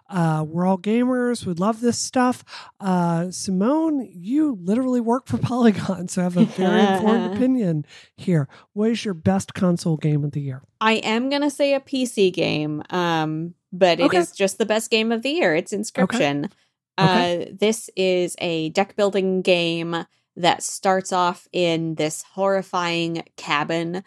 [0.09, 1.45] Uh, we're all gamers.
[1.45, 2.43] We love this stuff.
[2.79, 7.85] Uh, Simone, you literally work for Polygon, so I have a very informed opinion
[8.17, 8.47] here.
[8.73, 10.61] What is your best console game of the year?
[10.81, 14.35] I am gonna say a PC game, um, but it is Okay.
[14.37, 15.55] just the best game of the year.
[15.55, 16.45] It's Inscryption.
[16.45, 17.47] Okay.
[17.49, 20.05] Uh, this is a deck building game
[20.37, 24.03] that starts off in this horrifying cabin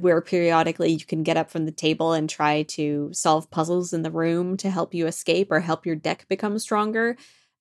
[0.00, 4.02] where periodically you can get up from the table and try to solve puzzles in
[4.02, 7.16] the room to help you escape or help your deck become stronger.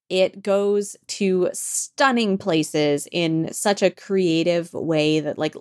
[0.10, 5.56] It goes to stunning places in such a creative way that like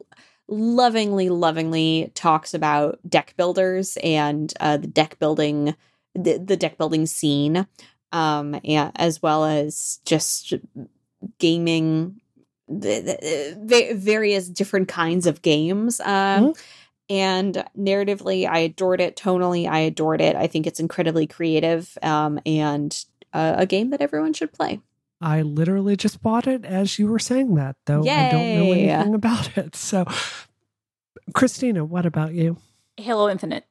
[0.49, 5.75] lovingly, lovingly talks about deck builders and uh, the deck building,
[6.14, 7.66] the, the deck building scene,
[8.12, 10.55] um, and, as well as just
[11.39, 12.21] gaming,
[12.71, 16.01] various different kinds of games.
[16.01, 16.55] Um,
[17.11, 19.16] And narratively, I adored it.
[19.16, 20.37] Tonally, I adored it.
[20.37, 24.81] I think it's incredibly creative um, and uh, a game that everyone should play.
[25.21, 29.14] I literally just bought it as you were saying that, though I don't know anything
[29.23, 29.75] about it.
[29.75, 30.07] So,
[31.35, 32.59] Christina, what about you?
[32.97, 33.64] Halo Infinite.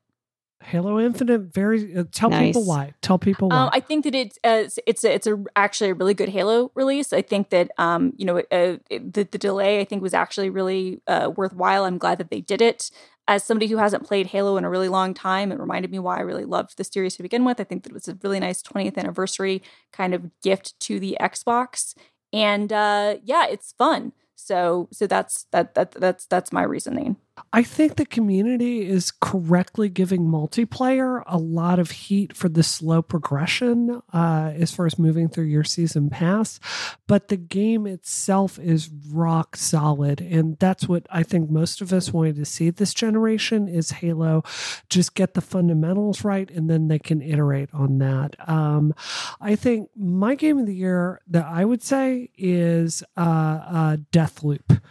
[0.61, 1.95] Halo Infinite, very.
[1.95, 2.93] Uh, tell people why.
[3.01, 3.57] Tell people why.
[3.63, 6.29] Um, I think that it's uh, it's it's a, it's a actually a really good
[6.29, 7.13] Halo release.
[7.13, 10.49] I think that um you know uh, it, the the delay I think was actually
[10.49, 11.85] really uh, worthwhile.
[11.85, 12.91] I'm glad that they did it.
[13.27, 16.17] As somebody who hasn't played Halo in a really long time, it reminded me why
[16.17, 17.59] I really loved the series to begin with.
[17.61, 19.61] I think that it was a really nice 20th anniversary
[19.93, 21.93] kind of gift to the Xbox,
[22.33, 24.11] and uh, yeah, it's fun.
[24.35, 27.17] So so that's that that that's that's my reasoning.
[27.53, 33.01] I think the community is correctly giving multiplayer a lot of heat for the slow
[33.01, 36.59] progression uh, as far as moving through your season pass.
[37.07, 40.21] But the game itself is rock solid.
[40.21, 44.43] And that's what I think most of us wanted to see this generation is Halo.
[44.89, 48.35] Just get the fundamentals right and then they can iterate on that.
[48.47, 48.93] Um,
[49.41, 54.81] I think my game of the year that I would say is uh, uh, Deathloop.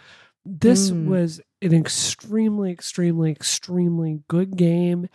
[0.44, 1.06] This Mm.
[1.06, 5.08] was an extremely, extremely, extremely good game.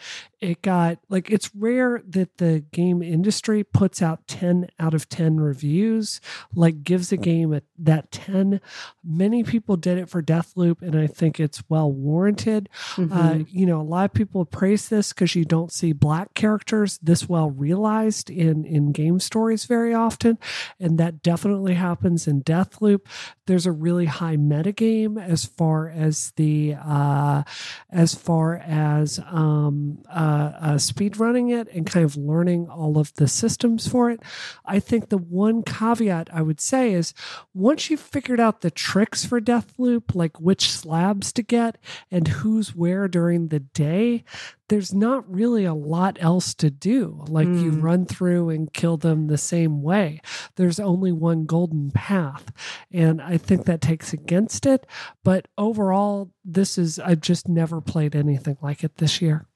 [0.44, 5.40] It got like it's rare that the game industry puts out 10 out of 10
[5.40, 6.20] reviews,
[6.54, 8.60] like gives a game a, that 10.
[9.06, 12.68] Many people did it for Deathloop, and I think it's well warranted.
[12.96, 13.14] Mm-hmm.
[13.14, 17.00] Uh, you know, a lot of people praise this because you don't see black characters
[17.02, 20.38] this well realized in, in game stories very often.
[20.78, 23.02] And that definitely happens in Deathloop.
[23.46, 27.44] There's a really high metagame as far as the uh,
[27.90, 33.14] as far as um, uh, uh, speed running it and kind of learning all of
[33.16, 34.22] the systems for it.
[34.66, 37.14] I think the one caveat I would say is
[37.54, 41.78] once you've figured out the tricks for Deathloop, like which slabs to get
[42.12, 44.24] and who's where during the day,
[44.70, 47.24] there's not really a lot else to do.
[47.28, 47.62] Like mm.
[47.62, 47.82] you hmm.
[47.82, 50.22] run through and kill them the same way.
[50.56, 52.52] There's only one golden path.
[52.92, 54.88] And I think that takes against it.
[55.24, 59.48] But overall, this is, I've just never played anything like it this year.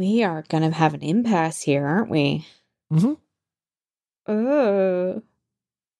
[0.00, 2.46] We are going to have an impasse here, aren't we?
[2.90, 3.12] Mm-hmm.
[4.26, 5.22] Oh,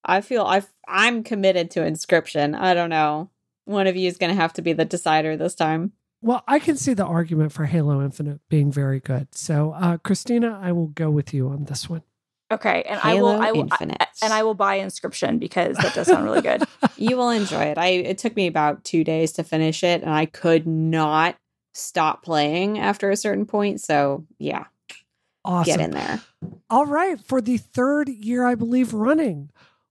[0.02, 2.58] I feel i I'm committed to Inscryption.
[2.58, 3.28] I don't know.
[3.66, 5.92] One of you is going to have to be the decider this time.
[6.22, 9.34] Well, I can see the argument for Halo Infinite being very good.
[9.34, 12.02] So, uh, Christina, I will go with you on this one.
[12.50, 14.00] Okay, and Halo I will, I will, Infinite.
[14.00, 16.62] I, and I will buy Inscryption because that does sound really good.
[16.96, 17.76] you will enjoy it.
[17.76, 21.36] I it took me about two days to finish it, and I could not
[21.72, 23.80] stop playing after a certain point.
[23.80, 24.64] So, yeah,
[25.44, 25.76] awesome.
[25.76, 26.20] Get in there.
[26.68, 29.50] All right, for the third year, I believe, running,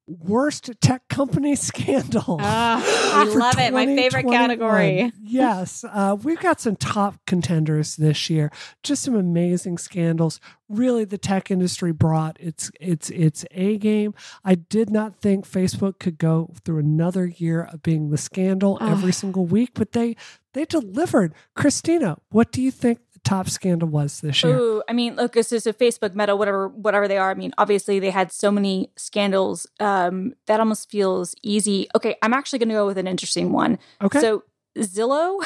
[0.09, 2.37] worst tech company scandal.
[2.39, 3.73] Uh, I love it.
[3.73, 5.11] My favorite category.
[5.21, 5.83] yes.
[5.83, 8.51] Uh, we've got some top contenders this year.
[8.83, 10.39] Just some amazing scandals.
[10.67, 14.13] Really, the tech industry brought its its its A game.
[14.43, 18.91] I did not think Facebook could go through another year of being the scandal uh.
[18.91, 20.15] every single week, but they
[20.53, 21.33] they delivered.
[21.55, 24.57] Christina, what do you think the top scandal was this year?
[24.57, 27.31] Ooh, I mean, look, this is a Facebook Meta, whatever, whatever they are.
[27.31, 29.67] I mean, obviously they had so many scandals.
[29.79, 31.87] Um, that almost feels easy.
[31.95, 33.77] Okay, I'm actually going to go with an interesting one.
[34.01, 34.19] Okay.
[34.19, 34.43] So
[34.77, 35.45] Zillow.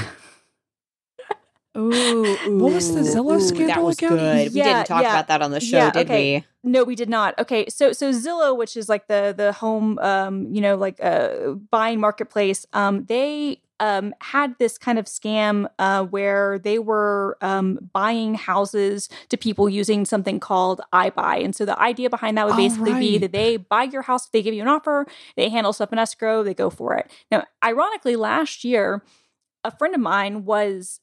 [1.76, 4.10] Ooh, what was the Zillow scandal that was again?
[4.10, 4.54] good.
[4.54, 5.12] We didn't talk yeah.
[5.12, 6.38] about that on the show, yeah, did okay.
[6.38, 6.46] we?
[6.64, 7.38] No, we did not.
[7.38, 11.52] Okay, so so Zillow, which is like the the home, um, you know, like uh,
[11.70, 17.90] buying marketplace, um, they um, had this kind of scam uh, where they were um,
[17.92, 21.44] buying houses to people using something called iBuy.
[21.44, 23.00] And so the idea behind that would basically right.
[23.00, 25.06] be that they buy your house, they give you an offer,
[25.36, 27.12] they handle stuff in escrow, they go for it.
[27.30, 29.04] Now, ironically, last year,
[29.66, 31.02] a friend of mine was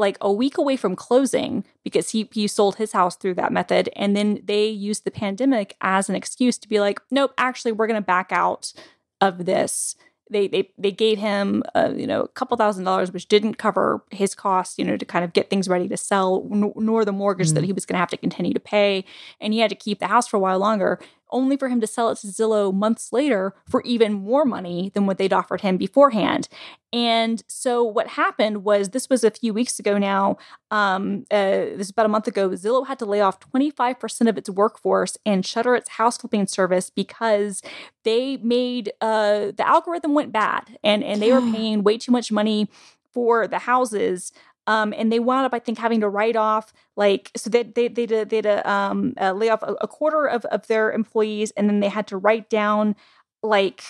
[0.00, 3.88] like a week away from closing because he he sold his house through that method.
[3.94, 7.86] And then they used the pandemic as an excuse to be like nope actually we're
[7.86, 8.72] going to back out
[9.20, 9.94] of this.
[10.30, 14.02] They they they gave him uh, you know a couple thousand dollars which didn't cover
[14.10, 17.50] his costs you know to kind of get things ready to sell nor the mortgage
[17.50, 17.54] mm.
[17.54, 19.04] that he was going to have to continue to pay.
[19.40, 20.98] And he had to keep the house for a while longer
[21.32, 25.06] only for him to sell it to Zillow months later for even more money than
[25.06, 26.48] what they'd offered him beforehand.
[26.92, 30.38] And so what happened was this was a few weeks ago now.
[30.70, 32.50] Um, uh, this is about a month ago.
[32.50, 36.90] Zillow had to lay off 25% of its workforce and shutter its house flipping service
[36.90, 37.62] because
[38.04, 42.32] they made uh, the algorithm went bad and and they were paying way too much
[42.32, 42.68] money
[43.12, 44.32] for the houses
[44.66, 47.88] um, and they wound up, I think, having to write off like so they they
[47.88, 50.92] they did, they had to um, uh, lay off a, a, quarter of, of their
[50.92, 52.94] employees, and then they had to write down
[53.42, 53.82] like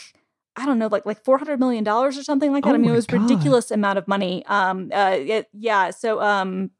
[0.56, 2.70] I don't know, like like four hundred million dollars or something like that.
[2.70, 3.22] Oh I mean, it was God.
[3.22, 4.44] ridiculous amount of money.
[4.46, 5.90] Um, uh, it, yeah.
[5.90, 6.70] So um,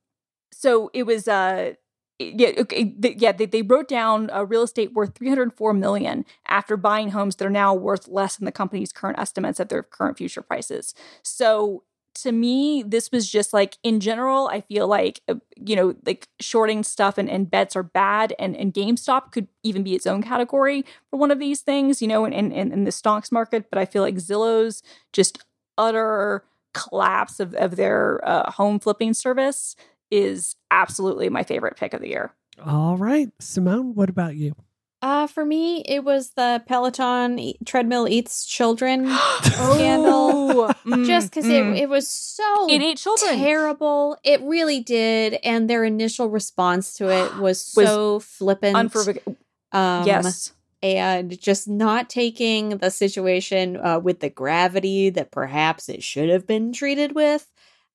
[0.53, 1.75] so it was uh
[2.21, 7.11] yeah, okay, yeah, they, they wrote down a real estate worth 304 million after buying
[7.11, 10.43] homes that are now worth less than the company's current estimates at their current future
[10.43, 10.95] prices.
[11.23, 11.85] So
[12.17, 16.29] to me, this was just like in general, I feel like, uh, you know, like
[16.41, 18.35] shorting stuff and, and bets are bad.
[18.39, 22.09] And, and GameStop could even be its own category for one of these things, you
[22.09, 23.71] know, in, in, in the stocks market.
[23.71, 24.83] But I feel like Zillow's
[25.13, 25.45] just
[25.79, 26.45] utter
[26.75, 29.77] collapse of, of their uh, home flipping service
[30.11, 32.33] is absolutely my favorite pick of the year.
[32.65, 33.29] All right.
[33.39, 34.55] Simone, what about you?
[35.03, 39.09] Uh, for me, it was the Peloton e- treadmill eats children
[39.43, 40.69] scandal.
[40.85, 41.75] Mm, Just because mm.
[41.75, 43.39] it, it was so it ate children.
[43.39, 44.19] terrible.
[44.25, 45.39] It really did.
[45.43, 48.77] And their initial response to it was, was so flippant.
[48.77, 49.37] Unforg-
[49.73, 50.53] um, yes.
[50.83, 56.47] And just not taking the situation uh, with the gravity that perhaps it should have
[56.47, 57.51] been treated with.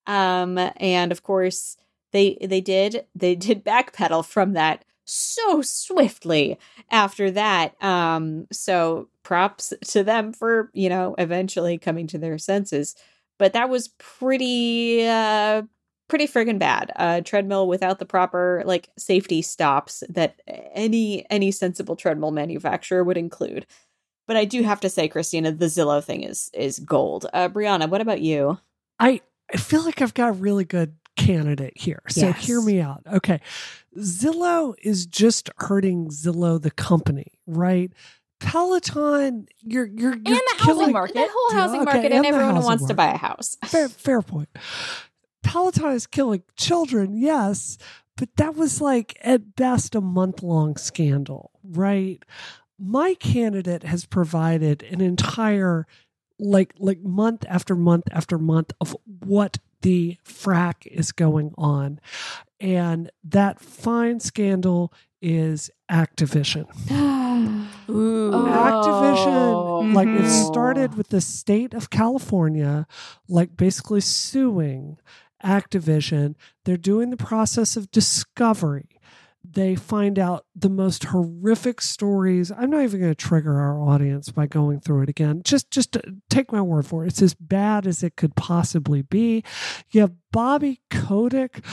[0.08, 1.78] Um, and of course,
[2.12, 6.58] they they did they did backpedal from that so swiftly
[6.91, 7.82] after that.
[7.84, 12.95] Um, so props to them for, you know, eventually coming to their senses.
[13.38, 15.62] but that was pretty uh
[16.08, 16.91] pretty friggin' bad.
[16.97, 20.41] A treadmill without the proper like safety stops that
[20.74, 23.66] any any sensible treadmill manufacturer would include.
[24.28, 27.28] But I do have to say, Christina, the Zillow thing is is gold.
[27.34, 28.60] Uh, Brianna, what about you?
[28.99, 29.22] I
[29.53, 30.95] I feel like I've got really good
[31.26, 32.02] candidate here.
[32.10, 32.46] So Yes.
[32.46, 33.02] hear me out.
[33.12, 33.40] Okay.
[33.98, 37.92] Zillow is just hurting Zillow the company, right?
[38.40, 41.14] Peloton, you're you're, you're and the killing housing market.
[41.16, 43.58] The whole housing Okay, market, and, and everyone housing wants to buy a house.
[43.66, 44.50] fair, fair point.
[45.44, 47.78] Peloton is killing children, yes,
[48.18, 52.22] but that was like at best a month long scandal, right?
[52.78, 55.88] My candidate has provided an entire
[56.38, 58.96] like like month after month after month of
[59.26, 62.00] what the frack is going on.
[62.60, 66.66] And that fine scandal is Activision.
[67.90, 68.32] Ooh.
[68.34, 68.46] Oh.
[68.48, 70.48] Activision, like it Mhm.
[70.48, 72.88] started with the state of California,
[73.28, 74.98] like basically suing
[75.44, 76.34] Activision.
[76.64, 78.95] They're doing the process of discovery.
[79.52, 82.52] They find out the most horrific stories.
[82.52, 85.41] I'm not even going to trigger our audience by going through it again.
[85.43, 87.10] Just, just uh, take my word for it.
[87.10, 89.43] It's as bad as it could possibly be.
[89.91, 91.64] You have Bobby Kotick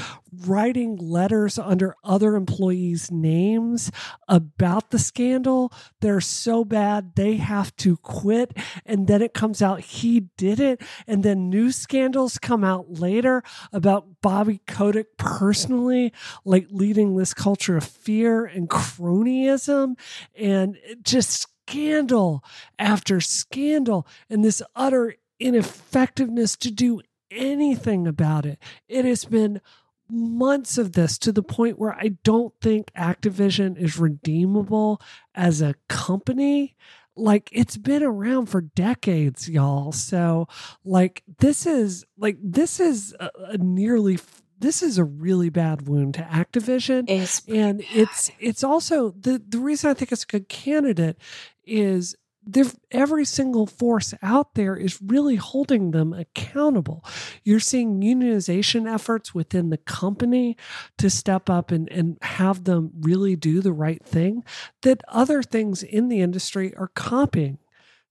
[0.46, 3.90] writing letters under other employees' names
[4.28, 5.72] about the scandal.
[6.00, 8.56] They're so bad they have to quit.
[8.86, 10.80] And then it comes out he did it.
[11.08, 13.42] And then new scandals come out later
[13.72, 16.12] about Bobby Kotick personally,
[16.44, 19.98] like leading this culture of fear and cronyism
[20.36, 22.44] and just scandal
[22.78, 27.00] after scandal and this utter ineffectiveness to do
[27.34, 28.58] anything about it.
[28.88, 29.60] It has been
[30.08, 35.00] months of this to the point where I don't think Activision is redeemable
[35.34, 36.76] as a company.
[37.16, 39.92] Like it's been around for decades, y'all.
[39.92, 40.48] So,
[40.84, 44.18] like, this is like, this is a, a nearly,
[44.58, 49.58] this is a really bad wound to Activision It's and it's it's also the the
[49.58, 51.18] reason I think it's a good candidate
[51.64, 57.04] is there every single force out there is really holding them accountable.
[57.44, 60.56] You're seeing unionization efforts within the company
[60.98, 64.44] to step up and, and have them really do the right thing
[64.82, 67.58] that other things in the industry are copying.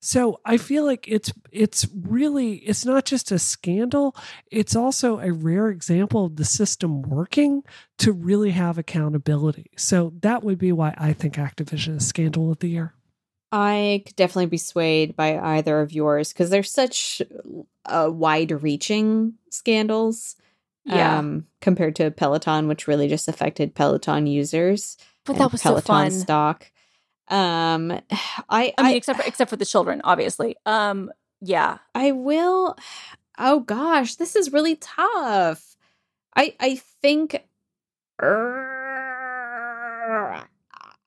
[0.04, 4.16] So I feel like it's it's really it's not just a scandal,
[4.50, 7.62] it's also a rare example of the system working
[8.00, 9.70] to really have accountability.
[9.78, 12.96] So that would be why I think Activision is scandal of the year.
[13.52, 17.22] I could definitely be swayed by either of yours because they're such
[17.86, 20.36] uh, wide-reaching scandals.
[20.84, 21.20] Yeah.
[21.20, 24.98] Um, compared to Peloton, which really just affected Peloton users.
[25.26, 26.10] but that was so fun.
[26.10, 26.72] stock.
[27.28, 27.92] Um,
[28.50, 30.56] I, I mean, except for except for the children, obviously.
[30.66, 31.80] Um, yeah.
[31.94, 32.76] I will.
[33.38, 35.76] Oh gosh, this is really tough.
[36.36, 37.36] I I think
[38.22, 38.81] uh,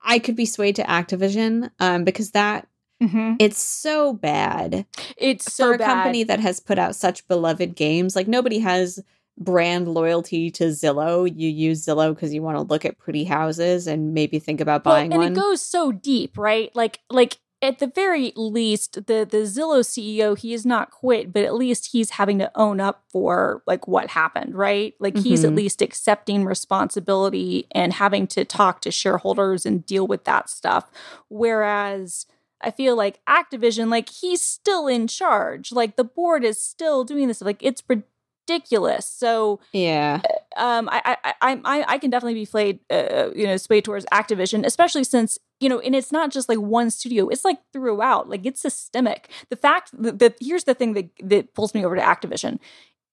[0.04, 2.68] I could be swayed to Activision um because that
[3.02, 3.34] Mm-hmm.
[3.40, 4.86] it's so bad
[5.18, 5.84] It's for a bad.
[5.86, 8.14] company that has put out such beloved games.
[8.14, 9.00] Like nobody has
[9.36, 11.28] brand loyalty to Zillow.
[11.28, 14.84] You use Zillow because you want to look at pretty houses and maybe think about
[14.84, 15.32] Well, buying and one.
[15.32, 16.74] it goes so deep, right?
[16.76, 21.44] Like like at the very least, the the Zillow CEO he is not quit, but
[21.44, 24.94] at least he's having to own up for like what happened, right?
[25.00, 25.56] Like he's at Mhm.
[25.56, 30.90] least accepting responsibility and having to talk to shareholders and deal with that stuff.
[31.28, 32.26] Whereas
[32.60, 35.72] I feel like Activision, like he's still in charge.
[35.72, 37.40] Like the board is still doing this.
[37.42, 39.06] Like it's ridiculous.
[39.06, 40.20] So yeah.
[40.56, 44.06] um, I, I, I, I, I can definitely be swayed, uh, you know, swayed towards
[44.06, 48.28] Activision, especially since you know, and it's not just like one studio; it's like throughout,
[48.28, 49.30] like it's systemic.
[49.48, 52.58] The fact that, that here's the thing that that pulls me over to Activision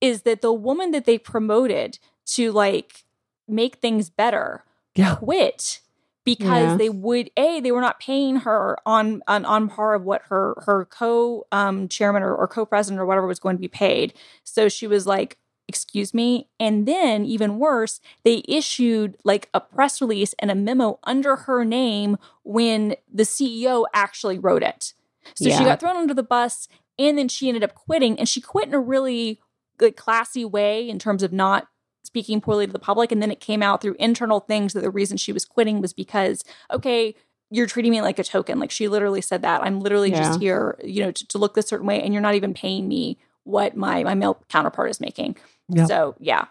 [0.02, 3.06] is that the woman that they promoted to like
[3.48, 5.16] make things better Yeah.
[5.16, 5.80] quit
[6.26, 6.78] because Yeah.
[6.78, 10.56] they would a they were not paying her on on, on par of what her
[10.66, 14.14] her co um, chairman or, or co president or whatever was going to be paid.
[14.44, 15.38] So she was like,
[15.72, 21.00] "Excuse me," and then even worse, they issued like a press release and a memo
[21.04, 24.94] under her name when the CEO actually wrote it.
[25.36, 26.68] So she got thrown under the bus,
[27.00, 29.40] and then she ended up quitting, and she quit in a really
[29.80, 31.68] like classy way in terms of not
[32.04, 33.12] speaking poorly to the public.
[33.12, 35.94] And then it came out through internal things that the reason she was quitting was
[35.94, 37.16] because okay
[37.54, 38.60] you're treating me like a token.
[38.60, 39.62] Like she literally said that.
[39.62, 40.24] I'm literally Yeah.
[40.24, 42.88] just here you know to, to look this certain way and you're not even paying
[42.88, 45.36] me what my my male counterpart is making
[45.72, 45.86] Yeah.
[45.86, 46.46] so yeah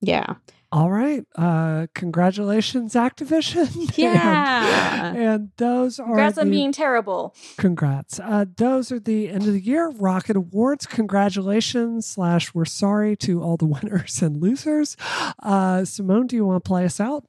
[0.00, 0.34] Yeah.
[0.72, 1.24] All right.
[1.36, 3.68] Uh congratulations, Activision.
[3.96, 5.06] Yeah.
[5.06, 7.34] and, and those are Congrats on being terrible.
[7.58, 8.18] Congrats.
[8.18, 10.84] Uh, those are the end of the year Rocket Awards.
[10.86, 14.96] Congratulations, slash, we're sorry to all the winners and losers.
[15.40, 17.24] Uh, Simone, do you want to play us out?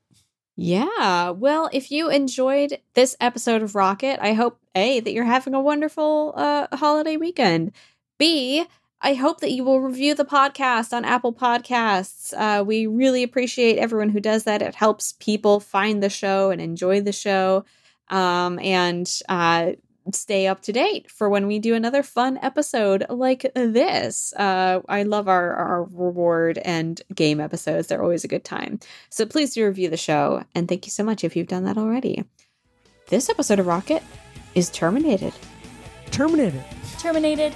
[0.57, 1.29] Yeah.
[1.31, 5.61] Well, if you enjoyed this episode of Rocket, I hope A, that you're having a
[5.61, 7.73] wonderful uh, holiday weekend.
[8.17, 8.65] B,
[9.05, 12.33] I hope that you will review the podcast on Apple Podcasts.
[12.35, 14.63] Uh, we really appreciate everyone who does that.
[14.63, 17.65] It helps people find the show and enjoy the show
[18.09, 19.73] um, and uh,
[20.11, 24.33] stay up to date for when we do another fun episode like this.
[24.33, 28.79] Uh, I love our, our reward and game episodes, they're always a good time.
[29.11, 31.77] So please do review the show, and thank you so much if you've done that
[31.77, 32.25] already.
[33.09, 34.01] This episode of Rocket
[34.55, 35.33] is terminated.
[36.09, 36.63] Terminated.
[36.97, 37.53] Terminated.